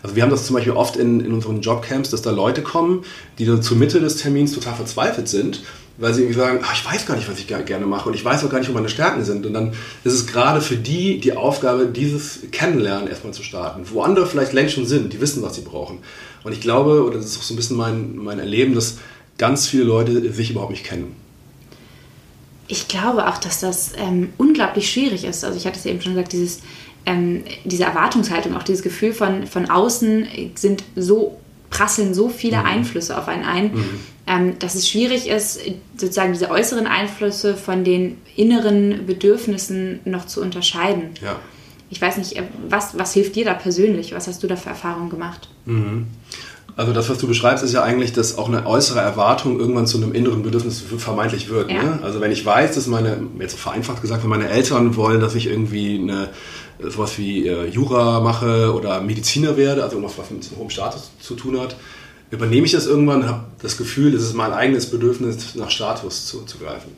Also 0.02 0.16
wir 0.16 0.22
haben 0.22 0.30
das 0.30 0.46
zum 0.46 0.54
Beispiel 0.54 0.72
oft 0.72 0.96
in, 0.96 1.20
in 1.20 1.32
unseren 1.32 1.60
Jobcamps, 1.60 2.10
dass 2.10 2.22
da 2.22 2.30
Leute 2.30 2.62
kommen, 2.62 3.04
die 3.38 3.44
dann 3.44 3.62
zur 3.62 3.76
Mitte 3.76 4.00
des 4.00 4.16
Termins 4.16 4.52
total 4.52 4.74
verzweifelt 4.74 5.28
sind, 5.28 5.62
weil 5.98 6.14
sie 6.14 6.22
irgendwie 6.22 6.38
sagen, 6.38 6.60
ach, 6.62 6.72
ich 6.72 6.84
weiß 6.84 7.06
gar 7.06 7.16
nicht, 7.16 7.28
was 7.28 7.38
ich 7.38 7.46
gerne 7.46 7.86
mache 7.86 8.08
und 8.08 8.14
ich 8.14 8.24
weiß 8.24 8.42
auch 8.44 8.50
gar 8.50 8.58
nicht, 8.58 8.70
wo 8.70 8.72
meine 8.72 8.88
Stärken 8.88 9.22
sind. 9.24 9.44
Und 9.44 9.52
dann 9.52 9.72
ist 10.02 10.14
es 10.14 10.26
gerade 10.26 10.62
für 10.62 10.76
die 10.76 11.20
die 11.20 11.36
Aufgabe, 11.36 11.86
dieses 11.86 12.40
Kennenlernen 12.50 13.08
erstmal 13.08 13.34
zu 13.34 13.42
starten, 13.42 13.82
wo 13.92 14.00
andere 14.02 14.26
vielleicht 14.26 14.54
längst 14.54 14.74
schon 14.74 14.86
sind, 14.86 15.12
die 15.12 15.20
wissen, 15.20 15.42
was 15.42 15.56
sie 15.56 15.62
brauchen. 15.62 15.98
Und 16.42 16.52
ich 16.52 16.62
glaube, 16.62 17.04
oder 17.04 17.18
das 17.18 17.26
ist 17.26 17.38
auch 17.38 17.42
so 17.42 17.52
ein 17.52 17.56
bisschen 17.56 17.76
mein, 17.76 18.16
mein 18.16 18.38
Erleben, 18.38 18.74
dass 18.74 18.96
ganz 19.36 19.66
viele 19.66 19.84
Leute 19.84 20.32
sich 20.32 20.50
überhaupt 20.50 20.70
nicht 20.70 20.84
kennen. 20.84 21.16
Ich 22.68 22.88
glaube 22.88 23.26
auch, 23.26 23.38
dass 23.38 23.60
das 23.60 23.92
ähm, 23.96 24.32
unglaublich 24.38 24.90
schwierig 24.90 25.24
ist. 25.24 25.44
Also 25.44 25.58
ich 25.58 25.66
hatte 25.66 25.78
es 25.78 25.86
eben 25.86 26.00
schon 26.00 26.14
gesagt, 26.14 26.32
dieses 26.32 26.60
ähm, 27.06 27.44
diese 27.64 27.84
Erwartungshaltung, 27.84 28.56
auch 28.56 28.62
dieses 28.62 28.82
Gefühl 28.82 29.12
von, 29.12 29.46
von 29.46 29.70
außen 29.70 30.26
sind 30.54 30.84
so, 30.96 31.38
prasseln 31.70 32.14
so 32.14 32.28
viele 32.28 32.58
mhm. 32.58 32.66
Einflüsse 32.66 33.16
auf 33.16 33.28
einen 33.28 33.44
ein, 33.44 33.72
mhm. 33.72 34.00
ähm, 34.26 34.58
dass 34.58 34.74
es 34.74 34.88
schwierig 34.88 35.28
ist, 35.28 35.60
sozusagen 35.96 36.32
diese 36.32 36.50
äußeren 36.50 36.86
Einflüsse 36.86 37.56
von 37.56 37.84
den 37.84 38.18
inneren 38.36 39.06
Bedürfnissen 39.06 40.00
noch 40.04 40.26
zu 40.26 40.40
unterscheiden. 40.40 41.10
Ja. 41.22 41.36
Ich 41.90 42.00
weiß 42.00 42.18
nicht, 42.18 42.36
äh, 42.36 42.42
was, 42.68 42.98
was 42.98 43.14
hilft 43.14 43.36
dir 43.36 43.44
da 43.44 43.54
persönlich? 43.54 44.12
Was 44.14 44.28
hast 44.28 44.42
du 44.42 44.46
da 44.46 44.56
für 44.56 44.68
Erfahrungen 44.68 45.10
gemacht? 45.10 45.48
Mhm. 45.64 46.06
Also 46.76 46.92
das, 46.92 47.10
was 47.10 47.18
du 47.18 47.26
beschreibst, 47.26 47.62
ist 47.62 47.74
ja 47.74 47.82
eigentlich, 47.82 48.12
dass 48.12 48.38
auch 48.38 48.48
eine 48.48 48.66
äußere 48.66 49.00
Erwartung 49.00 49.58
irgendwann 49.58 49.86
zu 49.86 49.98
einem 49.98 50.14
inneren 50.14 50.42
Bedürfnis 50.42 50.82
vermeintlich 50.96 51.50
wird. 51.50 51.70
Ja. 51.70 51.82
Ne? 51.82 51.98
Also 52.02 52.20
wenn 52.20 52.32
ich 52.32 52.46
weiß, 52.46 52.74
dass 52.74 52.86
meine, 52.86 53.18
jetzt 53.38 53.58
vereinfacht 53.58 54.00
gesagt, 54.00 54.22
wenn 54.22 54.30
meine 54.30 54.48
Eltern 54.48 54.96
wollen, 54.96 55.20
dass 55.20 55.34
ich 55.34 55.46
irgendwie 55.46 55.98
eine 55.98 56.30
sowas 56.88 57.18
wie 57.18 57.46
äh, 57.46 57.66
Jura 57.66 58.20
mache 58.20 58.72
oder 58.72 59.00
Mediziner 59.00 59.56
werde, 59.56 59.82
also 59.82 59.96
irgendwas, 59.96 60.18
was 60.18 60.30
mit 60.30 60.48
hohen 60.58 60.70
Status 60.70 61.10
zu 61.20 61.34
tun 61.34 61.60
hat, 61.60 61.76
übernehme 62.30 62.66
ich 62.66 62.72
das 62.72 62.86
irgendwann 62.86 63.22
und 63.22 63.28
habe 63.28 63.44
das 63.60 63.76
Gefühl, 63.76 64.14
es 64.14 64.22
ist 64.22 64.34
mein 64.34 64.52
eigenes 64.52 64.90
Bedürfnis, 64.90 65.54
nach 65.54 65.70
Status 65.70 66.26
zu, 66.26 66.44
zu 66.44 66.58
greifen. 66.58 66.92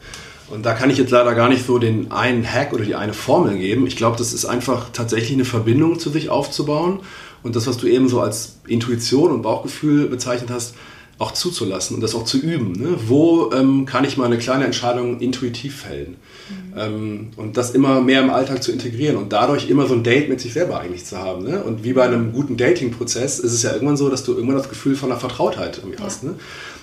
Und 0.50 0.66
da 0.66 0.74
kann 0.74 0.90
ich 0.90 0.98
jetzt 0.98 1.10
leider 1.10 1.34
gar 1.34 1.48
nicht 1.48 1.66
so 1.66 1.78
den 1.78 2.12
einen 2.12 2.44
Hack 2.44 2.74
oder 2.74 2.84
die 2.84 2.94
eine 2.94 3.14
Formel 3.14 3.56
geben. 3.56 3.86
Ich 3.86 3.96
glaube, 3.96 4.18
das 4.18 4.34
ist 4.34 4.44
einfach 4.44 4.90
tatsächlich 4.92 5.32
eine 5.32 5.46
Verbindung 5.46 5.98
zu 5.98 6.10
sich 6.10 6.28
aufzubauen. 6.28 7.00
Und 7.42 7.56
das, 7.56 7.66
was 7.66 7.78
du 7.78 7.86
eben 7.86 8.08
so 8.08 8.20
als 8.20 8.56
Intuition 8.66 9.32
und 9.32 9.42
Bauchgefühl 9.42 10.08
bezeichnet 10.08 10.50
hast, 10.50 10.74
auch 11.22 11.32
zuzulassen 11.32 11.94
und 11.94 12.02
das 12.02 12.14
auch 12.14 12.24
zu 12.24 12.38
üben. 12.38 12.72
Ne? 12.72 12.96
Wo 13.06 13.52
ähm, 13.52 13.86
kann 13.86 14.04
ich 14.04 14.16
mal 14.16 14.26
eine 14.26 14.38
kleine 14.38 14.64
Entscheidung 14.64 15.20
intuitiv 15.20 15.82
fällen? 15.82 16.16
Mhm. 16.50 16.78
Ähm, 16.78 17.30
und 17.36 17.56
das 17.56 17.70
immer 17.70 18.00
mehr 18.00 18.22
im 18.22 18.30
Alltag 18.30 18.62
zu 18.62 18.72
integrieren 18.72 19.16
und 19.16 19.32
dadurch 19.32 19.70
immer 19.70 19.86
so 19.86 19.94
ein 19.94 20.02
Date 20.02 20.28
mit 20.28 20.40
sich 20.40 20.52
selber 20.52 20.80
eigentlich 20.80 21.04
zu 21.04 21.18
haben. 21.18 21.44
Ne? 21.44 21.62
Und 21.62 21.84
wie 21.84 21.92
bei 21.92 22.02
einem 22.02 22.32
guten 22.32 22.56
Dating-Prozess 22.56 23.38
ist 23.38 23.52
es 23.52 23.62
ja 23.62 23.72
irgendwann 23.72 23.96
so, 23.96 24.10
dass 24.10 24.24
du 24.24 24.32
irgendwann 24.32 24.56
das 24.56 24.68
Gefühl 24.68 24.96
von 24.96 25.12
einer 25.12 25.20
Vertrautheit 25.20 25.78
irgendwie 25.78 25.98
ja. 25.98 26.04
hast. 26.04 26.24
Ne? 26.24 26.34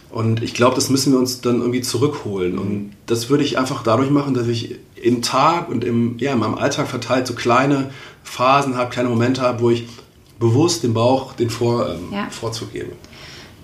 Und 0.10 0.41
ich 0.41 0.54
glaube, 0.54 0.75
das 0.75 0.89
müssen 0.89 1.12
wir 1.12 1.19
uns 1.19 1.41
dann 1.41 1.60
irgendwie 1.60 1.82
zurückholen. 1.82 2.54
Mhm. 2.54 2.60
Und 2.60 2.91
das 3.08 3.30
würde 3.30 3.43
ich 3.43 3.58
einfach 3.58 3.84
dadurch 3.84 4.10
machen, 4.10 4.34
dass 4.34 4.47
ich 4.47 4.78
im 4.95 5.21
Tag 5.21 5.67
und 5.67 5.84
im, 5.84 6.17
ja, 6.17 6.32
in 6.32 6.39
meinem 6.39 6.56
Alltag 6.56 6.88
verteilt 6.88 7.28
so 7.28 7.34
kleine 7.34 7.91
Phasen 8.23 8.78
habe, 8.78 8.89
kleine 8.89 9.10
Momente 9.10 9.41
habe, 9.41 9.62
wo 9.62 9.69
ich 9.69 9.86
bewusst 10.39 10.84
dem 10.84 10.93
Bauch 10.93 11.34
den 11.34 11.49
Vor, 11.49 11.89
ähm, 11.89 12.13
ja. 12.13 12.30
Vorzug 12.30 12.71
gebe 12.71 12.91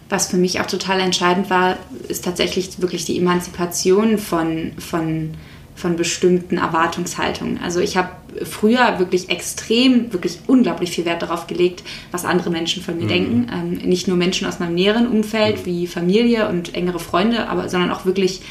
was 0.10 0.28
für 0.28 0.38
mich 0.38 0.60
auch 0.60 0.68
total 0.68 1.00
entscheidend 1.00 1.50
war, 1.50 1.78
ist 2.08 2.24
tatsächlich 2.24 2.82
wirklich 2.82 3.06
die 3.06 3.18
Emanzipation 3.18 4.18
von, 4.18 4.74
von, 4.78 5.32
von 5.76 5.96
bestimmten 5.96 6.58
Erwartungshaltungen. 6.58 7.60
Also 7.62 7.80
ich 7.80 7.98
habe 7.98 8.10
früher 8.44 9.00
wirklich 9.00 9.30
extrem, 9.30 10.14
wirklich 10.14 10.40
unglaublich 10.48 10.92
viel 10.92 11.06
Wert 11.06 11.22
darauf 11.22 11.48
gelegt, 11.48 11.84
was 12.12 12.26
andere 12.26 12.50
Menschen 12.50 12.84
von 12.84 12.98
mir 12.98 13.06
mhm. 13.06 13.10
denken. 13.10 13.48
Ähm, 13.52 13.90
nicht 13.90 14.08
nur 14.08 14.18
Menschen 14.18 14.48
aus 14.48 14.60
meinem 14.60 14.76
näheren 14.76 15.08
Umfeld 15.08 15.62
mhm. 15.62 15.66
wie 15.66 15.88
Familie 15.88 16.50
und 16.50 16.76
engere 16.76 17.00
Freunde, 17.00 17.48
aber 17.48 17.70
sondern 17.70 17.92
auch 17.92 18.06
wirklich 18.06 18.42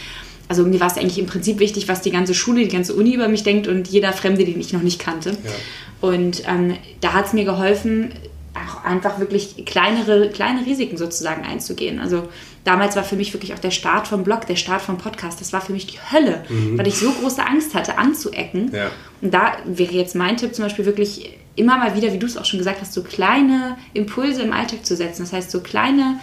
also 0.47 0.65
mir 0.65 0.81
war 0.81 0.89
es 0.89 0.99
eigentlich 0.99 1.19
im 1.19 1.27
Prinzip 1.27 1.59
wichtig, 1.59 1.89
was 1.89 2.03
die 2.03 2.11
ganze 2.11 2.35
Schule, 2.35 2.63
die 2.63 2.69
ganze 2.69 2.95
Uni 2.95 3.15
über 3.15 3.29
mich 3.29 3.45
denkt 3.45 3.67
und 3.67 3.89
jeder 3.89 4.13
Fremde, 4.13 4.45
den 4.45 4.61
ich 4.61 4.73
noch 4.73 4.83
nicht 4.83 4.99
kannte. 4.99 5.31
Ja. 5.31 6.09
Und 6.09 6.43
ähm, 6.47 6.77
da 7.01 7.15
hat 7.15 7.27
es 7.27 7.33
mir 7.33 7.45
geholfen, 7.45 8.13
auch 8.55 8.85
einfach 8.85 9.19
wirklich 9.19 9.65
kleinere, 9.67 10.31
kleine 10.31 10.65
Risiken 10.65 10.97
sozusagen 10.97 11.45
einzugehen. 11.45 11.99
Also 11.99 12.29
damals 12.63 12.97
war 12.97 13.05
für 13.05 13.17
mich 13.17 13.33
wirklich 13.33 13.53
auch 13.53 13.59
der 13.59 13.73
Start 13.73 14.07
vom 14.09 14.25
Blog, 14.25 14.47
der 14.47 14.57
Start 14.57 14.83
vom 14.83 14.99
Podcast, 14.99 15.41
das 15.41 15.53
war 15.53 15.61
für 15.61 15.73
mich 15.73 15.87
die 15.87 15.99
Hölle, 16.13 16.45
mhm. 16.49 16.79
weil 16.79 16.87
ich 16.87 16.99
so 16.99 17.11
große 17.11 17.45
Angst 17.45 17.75
hatte, 17.75 17.99
anzuecken. 17.99 18.71
Ja. 18.73 18.91
Und 19.21 19.35
da 19.35 19.57
wäre 19.65 19.93
jetzt 19.93 20.15
mein 20.15 20.37
Tipp 20.37 20.55
zum 20.55 20.65
Beispiel 20.65 20.87
wirklich 20.87 21.37
immer 21.57 21.79
mal 21.79 21.97
wieder, 21.97 22.13
wie 22.13 22.19
du 22.19 22.27
es 22.27 22.37
auch 22.37 22.45
schon 22.45 22.59
gesagt 22.59 22.81
hast, 22.81 22.93
so 22.93 23.03
kleine 23.03 23.77
Impulse 23.93 24.43
im 24.43 24.53
Alltag 24.53 24.85
zu 24.85 24.97
setzen. 24.97 25.23
Das 25.23 25.33
heißt, 25.33 25.51
so 25.51 25.61
kleine 25.61 26.21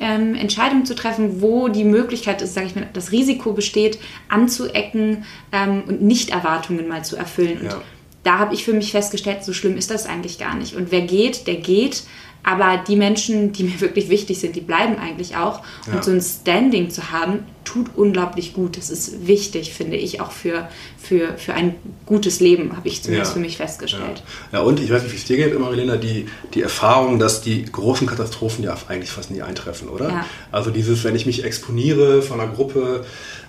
ähm, 0.00 0.34
Entscheidungen 0.34 0.86
zu 0.86 0.94
treffen, 0.94 1.42
wo 1.42 1.68
die 1.68 1.84
Möglichkeit 1.84 2.42
ist, 2.42 2.54
sage 2.54 2.66
ich 2.66 2.74
mal, 2.74 2.88
das 2.92 3.12
Risiko 3.12 3.52
besteht, 3.52 3.98
anzuecken 4.28 5.24
ähm, 5.52 5.84
und 5.86 6.02
nicht 6.02 6.30
Erwartungen 6.30 6.88
mal 6.88 7.04
zu 7.04 7.16
erfüllen. 7.16 7.60
Ja. 7.64 7.74
Und 7.74 7.82
da 8.22 8.38
habe 8.38 8.54
ich 8.54 8.64
für 8.64 8.72
mich 8.72 8.92
festgestellt, 8.92 9.44
so 9.44 9.52
schlimm 9.52 9.76
ist 9.76 9.90
das 9.90 10.06
eigentlich 10.06 10.38
gar 10.38 10.54
nicht. 10.54 10.76
Und 10.76 10.90
wer 10.90 11.02
geht, 11.02 11.46
der 11.46 11.56
geht. 11.56 12.04
Aber 12.44 12.82
die 12.88 12.96
Menschen, 12.96 13.52
die 13.52 13.62
mir 13.62 13.80
wirklich 13.80 14.08
wichtig 14.08 14.40
sind, 14.40 14.56
die 14.56 14.60
bleiben 14.60 14.96
eigentlich 14.96 15.36
auch. 15.36 15.62
Ja. 15.86 15.94
Und 15.94 16.04
so 16.04 16.10
ein 16.10 16.20
Standing 16.20 16.90
zu 16.90 17.12
haben, 17.12 17.44
tut 17.64 17.90
unglaublich 17.94 18.52
gut. 18.52 18.76
Das 18.76 18.90
ist 18.90 19.28
wichtig, 19.28 19.72
finde 19.72 19.96
ich, 19.96 20.20
auch 20.20 20.32
für, 20.32 20.68
für, 20.98 21.38
für 21.38 21.54
ein 21.54 21.76
gutes 22.04 22.40
Leben, 22.40 22.76
habe 22.76 22.88
ich 22.88 23.00
zumindest 23.00 23.30
ja. 23.30 23.34
für 23.34 23.40
mich 23.40 23.56
festgestellt. 23.56 24.24
Ja. 24.50 24.58
ja. 24.58 24.64
und 24.64 24.80
ich 24.80 24.90
weiß 24.90 25.04
nicht, 25.04 25.12
wie 25.12 25.16
es 25.16 25.24
dir 25.24 25.36
geht, 25.36 25.54
immer, 25.54 25.70
Melina, 25.70 25.96
die, 25.96 26.26
die 26.54 26.62
Erfahrung, 26.62 27.20
dass 27.20 27.42
die 27.42 27.64
großen 27.64 28.08
Katastrophen 28.08 28.64
ja 28.64 28.76
eigentlich 28.88 29.10
fast 29.10 29.30
nie 29.30 29.42
eintreffen, 29.42 29.88
oder? 29.88 30.24
Also 30.50 30.70
dieses, 30.70 31.04
wenn 31.04 31.14
ich 31.14 31.26
mich 31.26 31.44
exponiere 31.44 32.22
von 32.22 32.40
einer 32.40 32.50
Gruppe, 32.50 33.04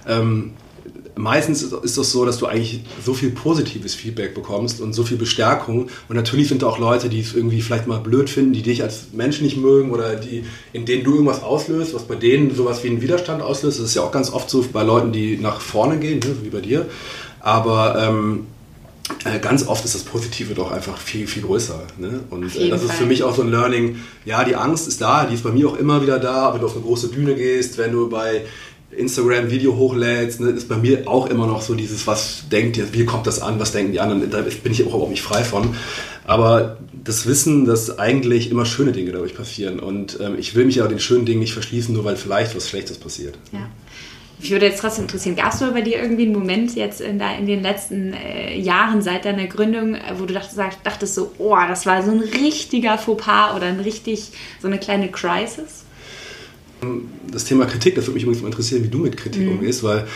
ähm, 0.07 0.53
meistens 1.15 1.61
ist 1.61 1.97
es 1.97 2.11
so, 2.11 2.25
dass 2.25 2.37
du 2.37 2.47
eigentlich 2.47 2.81
so 3.03 3.13
viel 3.13 3.29
positives 3.29 3.93
Feedback 3.93 4.33
bekommst 4.33 4.81
und 4.81 4.93
so 4.93 5.03
viel 5.03 5.17
Bestärkung. 5.17 5.89
Und 6.09 6.15
natürlich 6.15 6.47
sind 6.47 6.61
da 6.61 6.67
auch 6.67 6.79
Leute, 6.79 7.09
die 7.09 7.19
es 7.19 7.33
irgendwie 7.33 7.61
vielleicht 7.61 7.87
mal 7.87 7.99
blöd 7.99 8.29
finden, 8.29 8.53
die 8.53 8.61
dich 8.61 8.83
als 8.83 9.07
Mensch 9.13 9.41
nicht 9.41 9.57
mögen 9.57 9.91
oder 9.91 10.15
die, 10.15 10.43
in 10.71 10.85
denen 10.85 11.03
du 11.03 11.13
irgendwas 11.13 11.43
auslöst, 11.43 11.93
was 11.93 12.03
bei 12.03 12.15
denen 12.15 12.55
sowas 12.55 12.83
wie 12.83 12.87
einen 12.87 13.01
Widerstand 13.01 13.41
auslöst. 13.41 13.79
Das 13.79 13.85
ist 13.85 13.95
ja 13.95 14.01
auch 14.01 14.11
ganz 14.11 14.31
oft 14.31 14.49
so 14.49 14.65
bei 14.73 14.83
Leuten, 14.83 15.11
die 15.11 15.37
nach 15.37 15.61
vorne 15.61 15.97
gehen, 15.97 16.19
ne, 16.19 16.35
wie 16.41 16.49
bei 16.49 16.61
dir. 16.61 16.87
Aber 17.39 18.01
ähm, 18.01 18.47
äh, 19.25 19.39
ganz 19.39 19.67
oft 19.67 19.83
ist 19.83 19.95
das 19.95 20.03
Positive 20.03 20.53
doch 20.53 20.71
einfach 20.71 20.97
viel, 20.97 21.27
viel 21.27 21.43
größer. 21.43 21.79
Ne? 21.97 22.21
Und 22.29 22.55
äh, 22.55 22.69
das 22.69 22.81
Fall. 22.81 22.89
ist 22.89 22.97
für 22.97 23.05
mich 23.05 23.23
auch 23.23 23.35
so 23.35 23.41
ein 23.41 23.51
Learning. 23.51 23.97
Ja, 24.25 24.43
die 24.43 24.55
Angst 24.55 24.87
ist 24.87 25.01
da, 25.01 25.25
die 25.25 25.35
ist 25.35 25.43
bei 25.43 25.51
mir 25.51 25.67
auch 25.67 25.75
immer 25.75 26.01
wieder 26.01 26.19
da, 26.19 26.53
wenn 26.53 26.61
du 26.61 26.67
auf 26.67 26.75
eine 26.75 26.83
große 26.83 27.09
Bühne 27.09 27.35
gehst, 27.35 27.77
wenn 27.77 27.91
du 27.91 28.09
bei 28.09 28.43
Instagram-Video 28.97 29.75
hochlädst, 29.75 30.39
ne, 30.39 30.49
ist 30.49 30.69
bei 30.69 30.77
mir 30.77 31.07
auch 31.07 31.27
immer 31.27 31.47
noch 31.47 31.61
so 31.61 31.75
dieses, 31.75 32.07
was 32.07 32.43
denkt 32.51 32.77
ihr, 32.77 32.93
wie 32.93 33.05
kommt 33.05 33.27
das 33.27 33.41
an, 33.41 33.59
was 33.59 33.71
denken 33.71 33.91
die 33.91 33.99
anderen, 33.99 34.29
da 34.29 34.41
bin 34.41 34.71
ich 34.71 34.83
auch 34.83 34.87
überhaupt 34.87 35.11
nicht 35.11 35.21
frei 35.21 35.43
von. 35.43 35.75
Aber 36.25 36.77
das 37.03 37.25
Wissen, 37.25 37.65
dass 37.65 37.99
eigentlich 37.99 38.49
immer 38.49 38.65
schöne 38.65 38.93
Dinge 38.93 39.11
dadurch 39.11 39.35
passieren 39.35 39.79
und 39.79 40.19
ähm, 40.21 40.35
ich 40.37 40.55
will 40.55 40.65
mich 40.65 40.75
ja 40.75 40.87
den 40.87 40.99
schönen 40.99 41.25
Dingen 41.25 41.39
nicht 41.39 41.53
verschließen, 41.53 41.93
nur 41.93 42.05
weil 42.05 42.15
vielleicht 42.15 42.55
was 42.55 42.69
Schlechtes 42.69 42.97
passiert. 42.97 43.37
Ja. 43.51 43.69
Mich 44.39 44.51
würde 44.51 44.65
jetzt 44.65 44.81
trotzdem 44.81 45.05
interessieren, 45.05 45.35
gab 45.35 45.53
es 45.53 45.59
bei 45.59 45.81
dir 45.81 46.01
irgendwie 46.01 46.23
einen 46.23 46.33
Moment 46.33 46.75
jetzt 46.75 46.99
in, 46.99 47.19
da, 47.19 47.33
in 47.35 47.45
den 47.45 47.61
letzten 47.61 48.13
äh, 48.13 48.57
Jahren 48.57 49.01
seit 49.01 49.25
deiner 49.25 49.47
Gründung, 49.47 49.95
wo 50.17 50.25
du 50.25 50.33
dachtest, 50.33 50.57
dachtest 50.83 51.15
so, 51.15 51.31
oh, 51.37 51.55
das 51.67 51.85
war 51.85 52.03
so 52.03 52.11
ein 52.11 52.19
richtiger 52.19 52.97
Fauxpas 52.97 53.55
oder 53.55 53.67
ein 53.67 53.79
richtig, 53.79 54.31
so 54.61 54.67
eine 54.67 54.79
kleine 54.79 55.09
Crisis? 55.09 55.82
Das 57.31 57.45
Thema 57.45 57.65
Kritik, 57.65 57.95
das 57.95 58.05
würde 58.05 58.15
mich 58.15 58.23
übrigens 58.23 58.41
mal 58.41 58.49
interessieren, 58.49 58.83
wie 58.83 58.89
du 58.89 58.99
mit 58.99 59.17
Kritik 59.17 59.43
mhm. 59.43 59.53
umgehst, 59.53 59.83
weil 59.83 60.07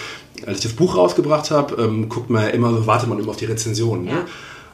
als 0.46 0.58
ich 0.58 0.64
das 0.64 0.74
Buch 0.74 0.96
rausgebracht 0.96 1.52
habe, 1.52 1.82
ähm, 1.82 2.10
guckt 2.10 2.30
man 2.30 2.44
ja 2.44 2.50
immer 2.50 2.72
so, 2.72 2.86
wartet 2.86 3.10
man 3.10 3.20
immer 3.20 3.30
auf 3.30 3.38
die 3.38 3.46
Rezensionen. 3.46 4.06
Ne? 4.06 4.12
Ja. 4.12 4.18
Ne? 4.18 4.26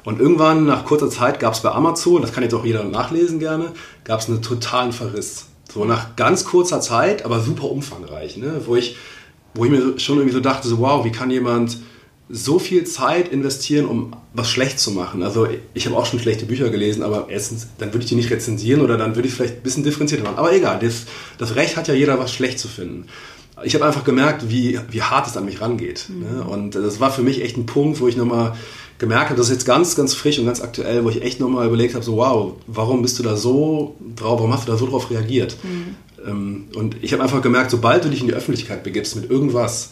Und 0.04 0.20
irgendwann, 0.20 0.66
nach 0.66 0.84
kurzer 0.84 1.10
Zeit, 1.10 1.40
gab 1.40 1.54
es 1.54 1.62
bei 1.62 1.72
Amazon, 1.72 2.22
das 2.22 2.34
kann 2.34 2.44
jetzt 2.44 2.54
auch 2.54 2.66
jeder 2.66 2.84
nachlesen 2.84 3.40
gerne, 3.40 3.72
gab 4.04 4.20
es 4.20 4.28
einen 4.28 4.42
totalen 4.42 4.92
Verriss. 4.92 5.46
So 5.74 5.86
nach 5.86 6.16
ganz 6.18 6.44
kurzer 6.44 6.82
Zeit, 6.82 7.24
aber 7.24 7.40
super 7.40 7.72
umfangreich, 7.72 8.36
ne? 8.38 8.62
wo, 8.66 8.76
ich, 8.76 8.98
wo 9.54 9.64
ich 9.64 9.72
mir 9.72 9.98
schon 10.00 10.18
irgendwie 10.18 10.36
so 10.36 10.42
dachte, 10.42 10.68
so, 10.68 10.80
wow, 10.80 11.06
wie 11.06 11.12
kann 11.12 11.32
jemand 11.32 11.78
so 12.36 12.58
viel 12.58 12.84
Zeit 12.86 13.28
investieren, 13.32 13.86
um 13.86 14.16
was 14.34 14.50
schlecht 14.50 14.80
zu 14.80 14.90
machen. 14.90 15.22
Also 15.22 15.48
ich 15.76 15.86
habe 15.86 15.96
auch 15.96 16.08
schon 16.08 16.20
schlechte 16.20 16.48
Bücher 16.48 16.72
gelesen, 16.72 17.04
aber 17.04 17.28
erstens, 17.30 17.68
dann 17.78 17.94
würde 17.94 18.00
ich 18.00 18.10
die 18.10 18.16
nicht 18.16 18.32
rezensieren 18.32 18.82
oder 18.82 18.98
dann 18.98 19.16
würde 19.16 19.28
ich 19.28 19.36
vielleicht 19.36 19.58
ein 19.58 19.62
bisschen 19.62 19.84
differenzierter 19.84 20.24
machen. 20.24 20.40
Aber 20.40 20.52
egal, 20.52 20.80
das, 20.80 21.06
das 21.38 21.56
Recht 21.56 21.78
hat 21.78 21.88
ja 21.88 21.94
jeder, 21.94 22.18
was 22.18 22.34
schlecht 22.34 22.58
zu 22.58 22.68
finden. 22.68 23.06
Ich 23.64 23.76
habe 23.76 23.86
einfach 23.86 24.04
gemerkt, 24.04 24.50
wie, 24.50 24.80
wie 24.90 25.04
hart 25.04 25.28
es 25.28 25.38
an 25.38 25.46
mich 25.46 25.62
rangeht. 25.62 26.08
Mhm. 26.10 26.22
Ne? 26.22 26.44
Und 26.44 26.74
das 26.74 27.00
war 27.00 27.12
für 27.12 27.22
mich 27.22 27.44
echt 27.44 27.56
ein 27.56 27.68
Punkt, 27.68 28.00
wo 28.00 28.08
ich 28.08 28.18
nochmal 28.18 28.56
gemerkt 28.98 29.26
habe, 29.30 29.38
das 29.38 29.48
ist 29.48 29.54
jetzt 29.54 29.66
ganz, 29.66 29.96
ganz 29.96 30.16
frisch 30.16 30.40
und 30.40 30.46
ganz 30.46 30.60
aktuell, 30.60 31.04
wo 31.04 31.10
ich 31.10 31.22
echt 31.22 31.40
nochmal 31.40 31.68
überlegt 31.68 31.94
habe, 31.94 32.04
so 32.04 32.18
wow, 32.18 32.54
warum 32.66 33.04
bist 33.04 33.20
du 33.20 33.24
da 33.24 33.36
so 33.36 33.96
drauf, 34.16 34.40
warum 34.40 34.52
hast 34.52 34.68
du 34.68 34.72
da 34.72 34.78
so 34.78 34.88
drauf 34.88 35.12
reagiert? 35.12 35.56
Mhm. 35.62 35.96
Ähm, 36.28 36.64
und 36.74 36.96
ich 37.04 37.14
habe 37.14 37.22
einfach 37.22 37.44
gemerkt, 37.44 37.70
sobald 37.70 38.04
du 38.04 38.10
dich 38.10 38.22
in 38.22 38.28
die 38.28 38.34
Öffentlichkeit 38.34 38.84
begibst 38.84 39.16
mit 39.16 39.30
irgendwas, 39.30 39.92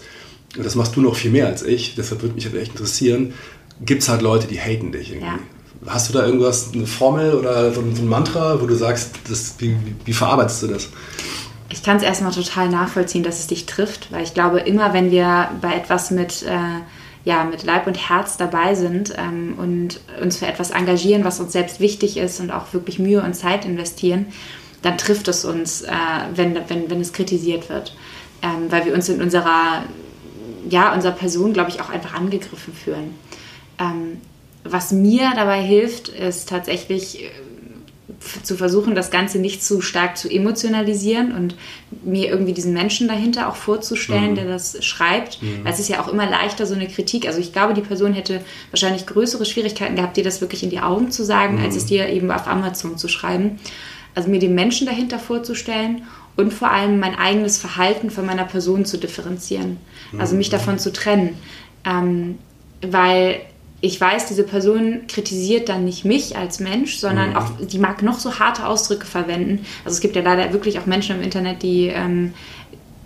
und 0.57 0.65
das 0.65 0.75
machst 0.75 0.95
du 0.95 1.01
noch 1.01 1.15
viel 1.15 1.31
mehr 1.31 1.47
als 1.47 1.63
ich, 1.63 1.95
deshalb 1.95 2.21
würde 2.21 2.35
mich 2.35 2.45
halt 2.45 2.55
echt 2.55 2.71
interessieren, 2.71 3.33
gibt 3.81 4.03
es 4.03 4.09
halt 4.09 4.21
Leute, 4.21 4.47
die 4.47 4.59
haten 4.59 4.91
dich 4.91 5.11
irgendwie. 5.11 5.27
Ja. 5.27 5.39
Hast 5.87 6.09
du 6.09 6.13
da 6.13 6.25
irgendwas, 6.25 6.73
eine 6.73 6.85
Formel 6.85 7.33
oder 7.33 7.73
so 7.73 7.81
ein 7.81 8.07
Mantra, 8.07 8.61
wo 8.61 8.67
du 8.67 8.75
sagst, 8.75 9.15
das, 9.27 9.55
wie, 9.57 9.75
wie 10.05 10.13
verarbeitest 10.13 10.63
du 10.63 10.67
das? 10.67 10.89
Ich 11.69 11.81
kann 11.81 11.97
es 11.97 12.03
erstmal 12.03 12.31
total 12.31 12.69
nachvollziehen, 12.69 13.23
dass 13.23 13.39
es 13.39 13.47
dich 13.47 13.65
trifft, 13.65 14.11
weil 14.11 14.23
ich 14.23 14.33
glaube, 14.33 14.59
immer 14.59 14.93
wenn 14.93 15.09
wir 15.09 15.49
bei 15.61 15.73
etwas 15.73 16.11
mit, 16.11 16.43
äh, 16.43 16.57
ja, 17.23 17.45
mit 17.45 17.63
Leib 17.63 17.87
und 17.87 18.09
Herz 18.09 18.37
dabei 18.37 18.75
sind 18.75 19.13
ähm, 19.17 19.55
und 19.57 20.01
uns 20.21 20.37
für 20.37 20.47
etwas 20.47 20.71
engagieren, 20.71 21.23
was 21.23 21.39
uns 21.39 21.53
selbst 21.53 21.79
wichtig 21.79 22.17
ist 22.17 22.39
und 22.39 22.51
auch 22.51 22.73
wirklich 22.73 22.99
Mühe 22.99 23.23
und 23.23 23.33
Zeit 23.35 23.65
investieren, 23.65 24.27
dann 24.81 24.97
trifft 24.97 25.27
es 25.29 25.45
uns, 25.45 25.81
äh, 25.81 25.91
wenn, 26.35 26.55
wenn, 26.67 26.89
wenn 26.89 27.01
es 27.01 27.13
kritisiert 27.13 27.69
wird. 27.69 27.95
Ähm, 28.43 28.71
weil 28.71 28.85
wir 28.85 28.93
uns 28.93 29.07
in 29.07 29.21
unserer 29.21 29.83
ja, 30.69 30.93
unserer 30.93 31.13
Person, 31.13 31.53
glaube 31.53 31.69
ich, 31.69 31.81
auch 31.81 31.89
einfach 31.89 32.13
angegriffen 32.13 32.73
fühlen. 32.73 33.15
Ähm, 33.79 34.21
was 34.63 34.91
mir 34.91 35.31
dabei 35.35 35.61
hilft, 35.61 36.09
ist 36.09 36.49
tatsächlich 36.49 37.23
äh, 37.23 37.29
zu 38.43 38.55
versuchen, 38.55 38.93
das 38.93 39.09
Ganze 39.09 39.39
nicht 39.39 39.63
zu 39.63 39.81
stark 39.81 40.17
zu 40.17 40.29
emotionalisieren 40.29 41.33
und 41.33 41.55
mir 42.03 42.29
irgendwie 42.29 42.53
diesen 42.53 42.73
Menschen 42.73 43.07
dahinter 43.07 43.49
auch 43.49 43.55
vorzustellen, 43.55 44.31
mhm. 44.31 44.35
der 44.35 44.45
das 44.45 44.83
schreibt. 44.83 45.41
Mhm. 45.41 45.63
Weil 45.63 45.73
es 45.73 45.79
ist 45.79 45.89
ja 45.89 46.01
auch 46.01 46.07
immer 46.07 46.29
leichter, 46.29 46.65
so 46.65 46.75
eine 46.75 46.87
Kritik. 46.87 47.27
Also 47.27 47.39
ich 47.39 47.53
glaube, 47.53 47.73
die 47.73 47.81
Person 47.81 48.13
hätte 48.13 48.41
wahrscheinlich 48.69 49.05
größere 49.07 49.45
Schwierigkeiten 49.45 49.95
gehabt, 49.95 50.17
dir 50.17 50.23
das 50.23 50.41
wirklich 50.41 50.63
in 50.63 50.69
die 50.69 50.79
Augen 50.79 51.11
zu 51.11 51.23
sagen, 51.23 51.57
mhm. 51.57 51.63
als 51.63 51.75
es 51.75 51.85
dir 51.85 52.09
eben 52.09 52.31
auf 52.31 52.47
Amazon 52.47 52.97
zu 52.97 53.07
schreiben. 53.07 53.59
Also 54.13 54.29
mir 54.29 54.39
den 54.39 54.53
Menschen 54.53 54.85
dahinter 54.85 55.19
vorzustellen 55.19 56.03
und 56.41 56.53
vor 56.53 56.71
allem 56.71 56.99
mein 56.99 57.15
eigenes 57.15 57.57
Verhalten 57.57 58.09
von 58.09 58.25
meiner 58.25 58.45
Person 58.45 58.85
zu 58.85 58.97
differenzieren. 58.97 59.77
Also 60.17 60.35
mich 60.35 60.49
mhm. 60.49 60.53
davon 60.53 60.79
zu 60.79 60.91
trennen. 60.91 61.37
Ähm, 61.85 62.37
weil 62.81 63.41
ich 63.79 63.99
weiß, 63.99 64.27
diese 64.27 64.43
Person 64.43 65.07
kritisiert 65.07 65.69
dann 65.69 65.85
nicht 65.85 66.05
mich 66.05 66.37
als 66.37 66.59
Mensch, 66.59 66.97
sondern 66.97 67.31
mhm. 67.31 67.35
auch, 67.35 67.51
die 67.59 67.79
mag 67.79 68.03
noch 68.03 68.19
so 68.19 68.39
harte 68.39 68.67
Ausdrücke 68.67 69.07
verwenden. 69.07 69.65
Also 69.83 69.95
es 69.95 70.01
gibt 70.01 70.15
ja 70.15 70.21
leider 70.21 70.53
wirklich 70.53 70.79
auch 70.79 70.85
Menschen 70.85 71.15
im 71.17 71.23
Internet, 71.23 71.63
die 71.63 71.87
ähm, 71.87 72.33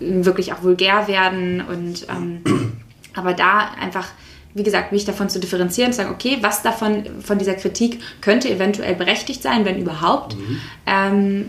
wirklich 0.00 0.52
auch 0.52 0.62
vulgär 0.62 1.08
werden 1.08 1.62
und 1.62 2.06
ähm, 2.10 2.72
aber 3.14 3.32
da 3.32 3.70
einfach 3.80 4.08
wie 4.56 4.62
gesagt, 4.62 4.90
mich 4.90 5.04
davon 5.04 5.28
zu 5.28 5.38
differenzieren 5.38 5.88
und 5.88 5.92
zu 5.92 5.98
sagen, 5.98 6.14
okay, 6.14 6.38
was 6.40 6.62
davon 6.62 7.04
von 7.22 7.38
dieser 7.38 7.52
Kritik 7.52 8.00
könnte 8.22 8.48
eventuell 8.48 8.94
berechtigt 8.94 9.42
sein, 9.42 9.66
wenn 9.66 9.78
überhaupt. 9.78 10.34
Mhm. 10.34 10.60
Ähm, 10.86 11.48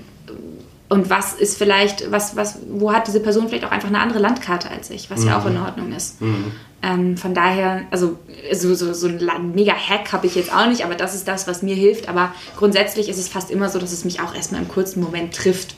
und 0.89 1.09
was 1.09 1.33
ist 1.33 1.57
vielleicht, 1.57 2.11
was, 2.11 2.35
was, 2.35 2.59
wo 2.69 2.93
hat 2.93 3.07
diese 3.07 3.19
Person 3.19 3.49
vielleicht 3.49 3.65
auch 3.65 3.71
einfach 3.71 3.89
eine 3.89 3.99
andere 3.99 4.19
Landkarte 4.19 4.69
als 4.69 4.89
ich, 4.89 5.09
was 5.09 5.21
mhm. 5.21 5.27
ja 5.27 5.39
auch 5.39 5.45
in 5.45 5.57
Ordnung 5.57 5.91
ist. 5.91 6.21
Mhm. 6.21 6.51
Ähm, 6.81 7.17
von 7.17 7.33
daher, 7.33 7.81
also 7.91 8.17
so, 8.53 8.73
so, 8.73 8.93
so 8.93 9.07
ein 9.07 9.51
mega 9.53 9.73
Hack 9.73 10.13
habe 10.13 10.27
ich 10.27 10.35
jetzt 10.35 10.53
auch 10.53 10.67
nicht, 10.67 10.85
aber 10.85 10.95
das 10.95 11.13
ist 11.13 11.27
das, 11.27 11.47
was 11.47 11.61
mir 11.61 11.75
hilft. 11.75 12.07
Aber 12.07 12.31
grundsätzlich 12.55 13.09
ist 13.09 13.17
es 13.17 13.27
fast 13.27 13.51
immer 13.51 13.67
so, 13.67 13.79
dass 13.79 13.91
es 13.91 14.05
mich 14.05 14.21
auch 14.21 14.33
erstmal 14.33 14.61
im 14.61 14.69
kurzen 14.69 15.01
Moment 15.01 15.35
trifft. 15.35 15.75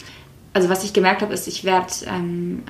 Also 0.53 0.69
was 0.69 0.83
ich 0.83 0.93
gemerkt 0.93 1.21
habe, 1.21 1.33
ist, 1.33 1.47
ich 1.47 1.63
werde 1.63 1.87
ähm, 2.07 2.63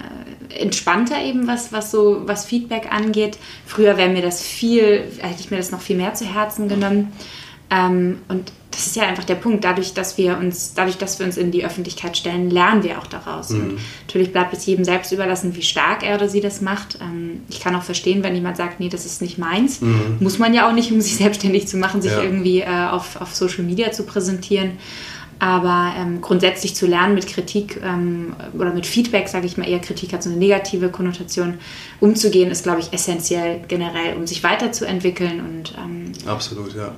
äh, 0.49 0.59
entspannter 0.59 1.21
eben, 1.21 1.47
was, 1.47 1.73
was 1.73 1.91
so 1.91 2.21
was 2.25 2.45
Feedback 2.45 2.91
angeht. 2.91 3.37
Früher 3.65 3.97
wäre 3.97 4.09
mir 4.09 4.21
das 4.21 4.41
viel, 4.41 5.03
hätte 5.19 5.39
ich 5.39 5.51
mir 5.51 5.57
das 5.57 5.71
noch 5.71 5.81
viel 5.81 5.97
mehr 5.97 6.13
zu 6.13 6.25
Herzen 6.25 6.69
genommen. 6.69 7.11
Ähm, 7.69 8.19
und 8.27 8.51
das 8.71 8.87
ist 8.87 8.95
ja 8.95 9.03
einfach 9.03 9.23
der 9.23 9.35
Punkt. 9.35 9.63
Dadurch, 9.63 9.93
dass 9.93 10.17
wir 10.17 10.37
uns, 10.37 10.73
dadurch, 10.73 10.97
dass 10.97 11.19
wir 11.19 11.25
uns 11.25 11.37
in 11.37 11.51
die 11.51 11.65
Öffentlichkeit 11.65 12.15
stellen, 12.17 12.49
lernen 12.49 12.83
wir 12.83 12.99
auch 12.99 13.07
daraus. 13.07 13.49
Mhm. 13.49 13.61
Und 13.61 13.79
natürlich 14.05 14.31
bleibt 14.31 14.53
es 14.53 14.65
jedem 14.65 14.85
selbst 14.85 15.11
überlassen, 15.11 15.55
wie 15.55 15.61
stark 15.61 16.03
er 16.03 16.15
oder 16.15 16.29
sie 16.29 16.41
das 16.41 16.61
macht. 16.61 16.99
Ähm, 17.01 17.41
ich 17.49 17.59
kann 17.59 17.75
auch 17.75 17.83
verstehen, 17.83 18.23
wenn 18.23 18.35
jemand 18.35 18.57
sagt, 18.57 18.79
nee, 18.79 18.89
das 18.89 19.05
ist 19.05 19.21
nicht 19.21 19.37
meins. 19.37 19.81
Mhm. 19.81 20.17
Muss 20.19 20.39
man 20.39 20.53
ja 20.53 20.69
auch 20.69 20.73
nicht, 20.73 20.91
um 20.91 21.01
sich 21.01 21.15
selbstständig 21.17 21.67
zu 21.67 21.77
machen, 21.77 22.01
sich 22.01 22.11
ja. 22.11 22.21
irgendwie 22.21 22.61
äh, 22.61 22.87
auf, 22.89 23.19
auf 23.19 23.33
Social 23.33 23.63
Media 23.63 23.91
zu 23.91 24.03
präsentieren. 24.03 24.73
Aber 25.39 25.93
ähm, 25.97 26.19
grundsätzlich 26.21 26.75
zu 26.75 26.85
lernen 26.85 27.15
mit 27.15 27.27
Kritik 27.27 27.79
ähm, 27.81 28.35
oder 28.53 28.73
mit 28.73 28.85
Feedback, 28.85 29.29
sage 29.29 29.45
ich 29.45 29.57
mal 29.57 29.67
eher, 29.67 29.79
Kritik 29.79 30.11
hat 30.11 30.21
so 30.21 30.29
eine 30.29 30.37
negative 30.37 30.89
Konnotation, 30.89 31.59
umzugehen, 32.01 32.51
ist, 32.51 32.63
glaube 32.63 32.81
ich, 32.81 32.91
essentiell 32.91 33.61
generell, 33.67 34.17
um 34.17 34.27
sich 34.27 34.43
weiterzuentwickeln. 34.43 35.39
Und, 35.39 35.73
ähm, 35.77 36.11
Absolut, 36.25 36.75
ja. 36.75 36.83
ja. 36.83 36.91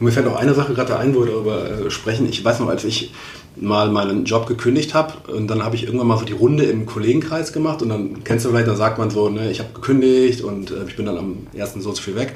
Und 0.00 0.06
mir 0.06 0.10
fällt 0.10 0.26
noch 0.26 0.36
eine 0.36 0.54
Sache 0.54 0.74
gerade 0.74 0.98
ein, 0.98 1.14
wo 1.14 1.20
wir 1.20 1.26
darüber 1.26 1.86
äh, 1.86 1.90
sprechen. 1.90 2.28
Ich 2.28 2.44
weiß 2.44 2.58
noch, 2.60 2.68
als 2.68 2.82
ich 2.84 3.12
mal 3.56 3.88
meinen 3.88 4.24
Job 4.24 4.46
gekündigt 4.46 4.94
habe 4.94 5.32
und 5.32 5.46
dann 5.46 5.62
habe 5.62 5.76
ich 5.76 5.84
irgendwann 5.84 6.08
mal 6.08 6.18
so 6.18 6.24
die 6.24 6.32
Runde 6.32 6.64
im 6.64 6.86
Kollegenkreis 6.86 7.52
gemacht 7.52 7.82
und 7.82 7.88
dann 7.88 8.24
kennst 8.24 8.44
du 8.44 8.50
vielleicht, 8.50 8.66
dann 8.66 8.76
sagt 8.76 8.98
man 8.98 9.10
so, 9.10 9.28
ne, 9.28 9.50
ich 9.50 9.60
habe 9.60 9.70
gekündigt 9.72 10.40
und 10.40 10.70
äh, 10.70 10.84
ich 10.88 10.96
bin 10.96 11.06
dann 11.06 11.18
am 11.18 11.46
ersten 11.54 11.80
so 11.80 11.92
viel 11.92 12.16
weg. 12.16 12.34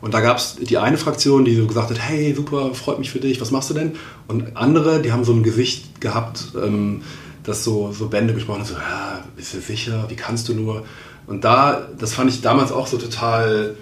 Und 0.00 0.14
da 0.14 0.20
gab 0.20 0.36
es 0.36 0.56
die 0.56 0.78
eine 0.78 0.98
Fraktion, 0.98 1.44
die 1.44 1.56
so 1.56 1.66
gesagt 1.66 1.90
hat, 1.90 1.98
hey, 1.98 2.34
super, 2.34 2.74
freut 2.74 2.98
mich 2.98 3.10
für 3.10 3.20
dich, 3.20 3.40
was 3.40 3.50
machst 3.50 3.70
du 3.70 3.74
denn? 3.74 3.92
Und 4.28 4.56
andere, 4.56 5.00
die 5.00 5.12
haben 5.12 5.24
so 5.24 5.32
ein 5.32 5.42
Gesicht 5.42 6.00
gehabt, 6.00 6.52
ähm, 6.62 7.02
das 7.42 7.64
so, 7.64 7.92
so 7.92 8.08
Bände 8.08 8.34
gesprochen 8.34 8.60
hat, 8.60 8.66
so, 8.66 8.74
ja, 8.74 9.24
bist 9.36 9.54
du 9.54 9.60
sicher, 9.60 10.04
wie 10.08 10.16
kannst 10.16 10.48
du 10.48 10.54
nur? 10.54 10.84
Und 11.26 11.44
da, 11.44 11.88
das 11.98 12.14
fand 12.14 12.30
ich 12.30 12.42
damals 12.42 12.72
auch 12.72 12.86
so 12.86 12.98
total 12.98 13.76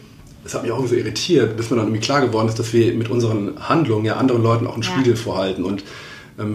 das 0.44 0.54
hat 0.54 0.62
mich 0.62 0.70
auch 0.70 0.76
irgendwie 0.76 0.96
so 0.96 1.00
irritiert, 1.00 1.56
bis 1.56 1.70
mir 1.70 1.76
dann 1.76 1.86
irgendwie 1.86 2.04
klar 2.04 2.20
geworden 2.20 2.48
ist, 2.48 2.58
dass 2.58 2.72
wir 2.74 2.92
mit 2.92 3.08
unseren 3.08 3.54
Handlungen 3.58 4.04
ja 4.04 4.16
anderen 4.16 4.42
Leuten 4.42 4.66
auch 4.66 4.74
einen 4.74 4.82
ja. 4.82 4.90
Spiegel 4.90 5.16
vorhalten. 5.16 5.64
Und 5.64 5.82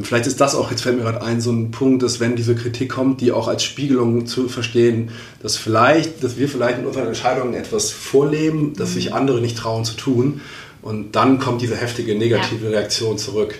vielleicht 0.01 0.27
ist 0.27 0.41
das 0.41 0.55
auch, 0.55 0.71
jetzt 0.71 0.81
fällt 0.81 0.97
mir 0.97 1.03
gerade 1.03 1.21
ein, 1.21 1.39
so 1.39 1.51
ein 1.51 1.71
Punkt, 1.71 2.03
dass 2.03 2.19
wenn 2.19 2.35
diese 2.35 2.55
Kritik 2.55 2.89
kommt, 2.89 3.21
die 3.21 3.31
auch 3.31 3.47
als 3.47 3.63
Spiegelung 3.63 4.25
zu 4.25 4.49
verstehen, 4.49 5.11
dass 5.41 5.55
vielleicht, 5.55 6.23
dass 6.23 6.37
wir 6.37 6.49
vielleicht 6.49 6.79
in 6.79 6.85
unseren 6.85 7.07
Entscheidungen 7.07 7.53
etwas 7.53 7.91
vorleben, 7.91 8.73
das 8.75 8.93
sich 8.93 9.13
andere 9.13 9.39
nicht 9.39 9.57
trauen 9.57 9.85
zu 9.85 9.95
tun. 9.95 10.41
Und 10.81 11.15
dann 11.15 11.39
kommt 11.39 11.61
diese 11.61 11.75
heftige 11.75 12.15
negative 12.17 12.65
ja. 12.65 12.71
Reaktion 12.71 13.17
zurück. 13.17 13.55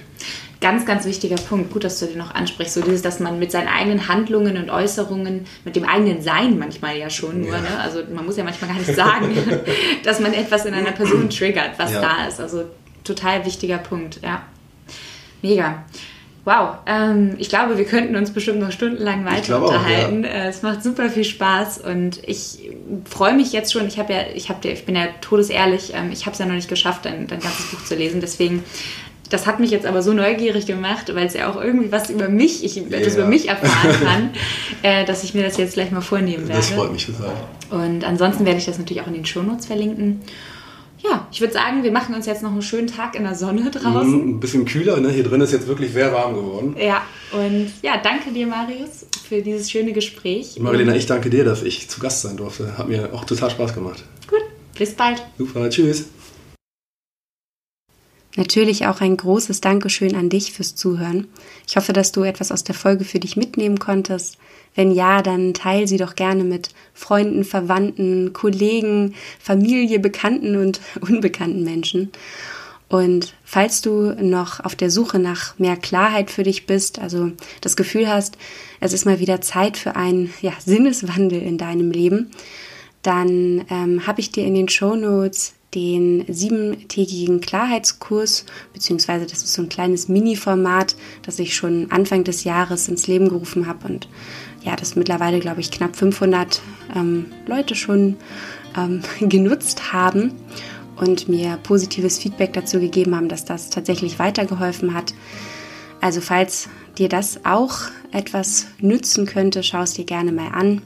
Ganz, 0.61 0.85
ganz 0.85 1.05
wichtiger 1.05 1.37
Punkt. 1.37 1.71
Gut, 1.71 1.85
dass 1.85 1.99
du 1.99 2.05
den 2.05 2.17
noch 2.17 2.35
ansprichst. 2.35 2.73
So 2.73 2.81
dieses, 2.81 3.01
dass 3.01 3.21
man 3.21 3.39
mit 3.39 3.51
seinen 3.51 3.69
eigenen 3.69 4.09
Handlungen 4.09 4.57
und 4.57 4.69
Äußerungen, 4.69 5.45
mit 5.63 5.75
dem 5.77 5.85
eigenen 5.85 6.21
Sein 6.21 6.59
manchmal 6.59 6.97
ja 6.97 7.09
schon 7.09 7.41
nur, 7.41 7.55
ja. 7.55 7.61
Ne? 7.61 7.79
also 7.81 8.01
man 8.13 8.25
muss 8.25 8.35
ja 8.35 8.43
manchmal 8.43 8.71
gar 8.71 8.79
nicht 8.79 8.93
sagen, 8.93 9.37
dass 10.03 10.19
man 10.19 10.33
etwas 10.33 10.65
in 10.65 10.73
einer 10.73 10.91
Person 10.91 11.29
triggert, 11.29 11.71
was 11.77 11.93
ja. 11.93 12.01
da 12.01 12.27
ist. 12.27 12.41
Also 12.41 12.65
total 13.05 13.45
wichtiger 13.45 13.77
Punkt, 13.77 14.19
ja. 14.21 14.43
Mega. 15.41 15.83
Wow, 16.45 16.77
ähm, 16.87 17.35
ich 17.37 17.49
glaube, 17.49 17.77
wir 17.77 17.85
könnten 17.85 18.15
uns 18.15 18.31
bestimmt 18.31 18.59
noch 18.59 18.71
stundenlang 18.71 19.25
weiter 19.25 19.61
unterhalten. 19.61 20.25
Auch, 20.25 20.29
ja. 20.29 20.35
Äh, 20.35 20.47
es 20.47 20.63
macht 20.63 20.81
super 20.81 21.09
viel 21.09 21.25
Spaß 21.25 21.79
und 21.79 22.21
ich 22.27 22.71
freue 23.05 23.35
mich 23.35 23.51
jetzt 23.51 23.73
schon. 23.73 23.85
Ich 23.87 23.99
habe 23.99 24.13
ja, 24.13 24.19
ich 24.33 24.49
habe, 24.49 24.67
ich 24.67 24.85
bin 24.85 24.95
ja 24.95 25.07
todesehrlich. 25.21 25.93
Ähm, 25.93 26.11
ich 26.11 26.25
habe 26.25 26.33
es 26.33 26.39
ja 26.39 26.45
noch 26.45 26.55
nicht 26.55 26.69
geschafft, 26.69 27.05
dein, 27.05 27.27
dein 27.27 27.39
ganzes 27.39 27.65
Buch 27.67 27.83
zu 27.83 27.95
lesen. 27.95 28.21
Deswegen 28.21 28.63
das 29.29 29.45
hat 29.45 29.59
mich 29.59 29.71
jetzt 29.71 29.85
aber 29.85 30.01
so 30.01 30.13
neugierig 30.13 30.65
gemacht, 30.65 31.13
weil 31.13 31.27
es 31.27 31.33
ja 31.33 31.49
auch 31.49 31.61
irgendwie 31.61 31.91
was 31.91 32.09
über 32.09 32.29
mich, 32.29 32.63
ich 32.63 32.77
etwas 32.77 33.13
yeah. 33.13 33.19
über 33.19 33.27
mich 33.27 33.47
erfahren 33.47 33.95
kann, 34.03 34.29
äh, 34.81 35.05
dass 35.05 35.23
ich 35.23 35.33
mir 35.33 35.43
das 35.43 35.57
jetzt 35.57 35.73
gleich 35.73 35.91
mal 35.91 36.01
vornehmen 36.01 36.47
werde. 36.47 36.59
Das 36.59 36.71
freut 36.71 36.91
mich 36.91 37.05
total. 37.05 37.33
Und 37.69 38.03
ansonsten 38.03 38.45
werde 38.45 38.57
ich 38.57 38.65
das 38.65 38.79
natürlich 38.79 39.03
auch 39.03 39.07
in 39.07 39.13
den 39.13 39.25
Shownotes 39.25 39.67
verlinken. 39.67 40.21
Ja, 41.09 41.27
ich 41.31 41.41
würde 41.41 41.53
sagen, 41.53 41.83
wir 41.83 41.91
machen 41.91 42.13
uns 42.13 42.25
jetzt 42.25 42.43
noch 42.43 42.51
einen 42.51 42.61
schönen 42.61 42.87
Tag 42.87 43.15
in 43.15 43.23
der 43.23 43.35
Sonne 43.35 43.71
draußen. 43.71 44.11
Mm, 44.11 44.29
ein 44.35 44.39
bisschen 44.39 44.65
kühler, 44.65 44.99
ne? 44.99 45.09
Hier 45.09 45.23
drin 45.23 45.41
ist 45.41 45.51
jetzt 45.51 45.67
wirklich 45.67 45.91
sehr 45.91 46.13
warm 46.13 46.35
geworden. 46.35 46.75
Ja, 46.79 47.01
und 47.31 47.71
ja, 47.81 47.97
danke 47.97 48.31
dir, 48.31 48.47
Marius, 48.47 49.05
für 49.27 49.41
dieses 49.41 49.71
schöne 49.71 49.93
Gespräch. 49.93 50.59
Marilena, 50.59 50.95
ich 50.95 51.05
danke 51.05 51.29
dir, 51.29 51.43
dass 51.43 51.63
ich 51.63 51.89
zu 51.89 51.99
Gast 51.99 52.21
sein 52.21 52.37
durfte. 52.37 52.77
Hat 52.77 52.87
mir 52.87 53.13
auch 53.13 53.25
total 53.25 53.49
Spaß 53.49 53.73
gemacht. 53.73 54.03
Gut, 54.27 54.43
bis 54.77 54.93
bald. 54.93 55.23
Super, 55.37 55.69
tschüss. 55.69 56.05
Natürlich 58.35 58.85
auch 58.85 59.01
ein 59.01 59.17
großes 59.17 59.59
Dankeschön 59.59 60.15
an 60.15 60.29
dich 60.29 60.53
fürs 60.53 60.75
Zuhören. 60.75 61.27
Ich 61.67 61.75
hoffe, 61.75 61.93
dass 61.93 62.11
du 62.11 62.23
etwas 62.23 62.51
aus 62.51 62.63
der 62.63 62.75
Folge 62.75 63.03
für 63.03 63.19
dich 63.19 63.35
mitnehmen 63.35 63.79
konntest. 63.79 64.37
Wenn 64.75 64.91
ja, 64.91 65.21
dann 65.21 65.53
teile 65.53 65.87
sie 65.87 65.97
doch 65.97 66.15
gerne 66.15 66.43
mit 66.43 66.69
Freunden, 66.93 67.43
Verwandten, 67.43 68.33
Kollegen, 68.33 69.15
Familie, 69.39 69.99
Bekannten 69.99 70.55
und 70.55 70.79
unbekannten 71.01 71.63
Menschen. 71.63 72.11
Und 72.89 73.35
falls 73.45 73.81
du 73.81 74.15
noch 74.19 74.59
auf 74.61 74.75
der 74.75 74.89
Suche 74.89 75.19
nach 75.19 75.57
mehr 75.59 75.77
Klarheit 75.77 76.31
für 76.31 76.43
dich 76.43 76.65
bist, 76.65 76.97
also 76.97 77.31
das 77.61 77.75
Gefühl 77.75 78.07
hast, 78.07 78.37
es 78.79 78.93
ist 78.93 79.05
mal 79.05 79.19
wieder 79.19 79.41
Zeit 79.41 79.77
für 79.77 79.95
einen 79.95 80.33
ja, 80.41 80.53
Sinneswandel 80.65 81.39
in 81.41 81.59
deinem 81.59 81.91
Leben, 81.91 82.31
dann 83.03 83.63
ähm, 83.69 84.07
habe 84.07 84.21
ich 84.21 84.31
dir 84.31 84.43
in 84.43 84.55
den 84.55 84.69
Show 84.69 84.95
Notes 84.95 85.53
den 85.75 86.25
siebentägigen 86.27 87.41
Klarheitskurs, 87.41 88.45
beziehungsweise 88.73 89.25
das 89.25 89.43
ist 89.43 89.53
so 89.53 89.61
ein 89.61 89.69
kleines 89.69 90.07
Mini-Format, 90.07 90.95
das 91.21 91.37
ich 91.39 91.55
schon 91.55 91.91
Anfang 91.91 92.23
des 92.23 92.43
Jahres 92.43 92.87
ins 92.87 93.07
Leben 93.07 93.29
gerufen 93.29 93.67
habe 93.67 93.87
und 93.87 94.07
ja, 94.63 94.75
das 94.75 94.95
mittlerweile, 94.95 95.39
glaube 95.39 95.61
ich, 95.61 95.71
knapp 95.71 95.95
500 95.95 96.61
ähm, 96.95 97.27
Leute 97.45 97.75
schon 97.75 98.17
ähm, 98.77 99.01
genutzt 99.29 99.93
haben 99.93 100.33
und 100.95 101.29
mir 101.29 101.57
positives 101.63 102.19
Feedback 102.19 102.53
dazu 102.53 102.79
gegeben 102.79 103.15
haben, 103.15 103.29
dass 103.29 103.45
das 103.45 103.69
tatsächlich 103.69 104.19
weitergeholfen 104.19 104.93
hat. 104.93 105.13
Also 106.01 106.19
falls 106.21 106.69
dir 106.97 107.09
das 107.09 107.45
auch 107.45 107.79
etwas 108.11 108.67
nützen 108.79 109.25
könnte, 109.25 109.63
schau 109.63 109.81
es 109.81 109.93
dir 109.93 110.05
gerne 110.05 110.31
mal 110.31 110.49
an. 110.49 110.81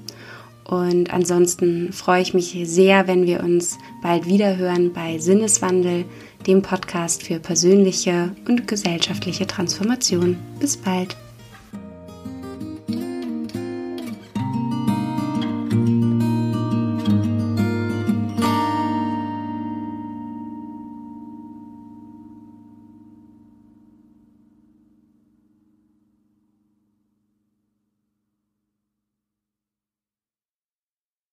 Und 0.73 1.13
ansonsten 1.13 1.93
freue 1.93 2.23
ich 2.23 2.33
mich 2.33 2.57
sehr, 2.63 3.07
wenn 3.07 3.27
wir 3.27 3.43
uns 3.43 3.77
bald 4.01 4.25
wieder 4.25 4.57
hören 4.57 4.91
bei 4.91 5.19
Sinneswandel, 5.19 6.05
dem 6.47 6.63
Podcast 6.63 7.21
für 7.21 7.39
persönliche 7.39 8.35
und 8.47 8.67
gesellschaftliche 8.67 9.45
Transformation. 9.45 10.35
Bis 10.59 10.75
bald. 10.75 11.15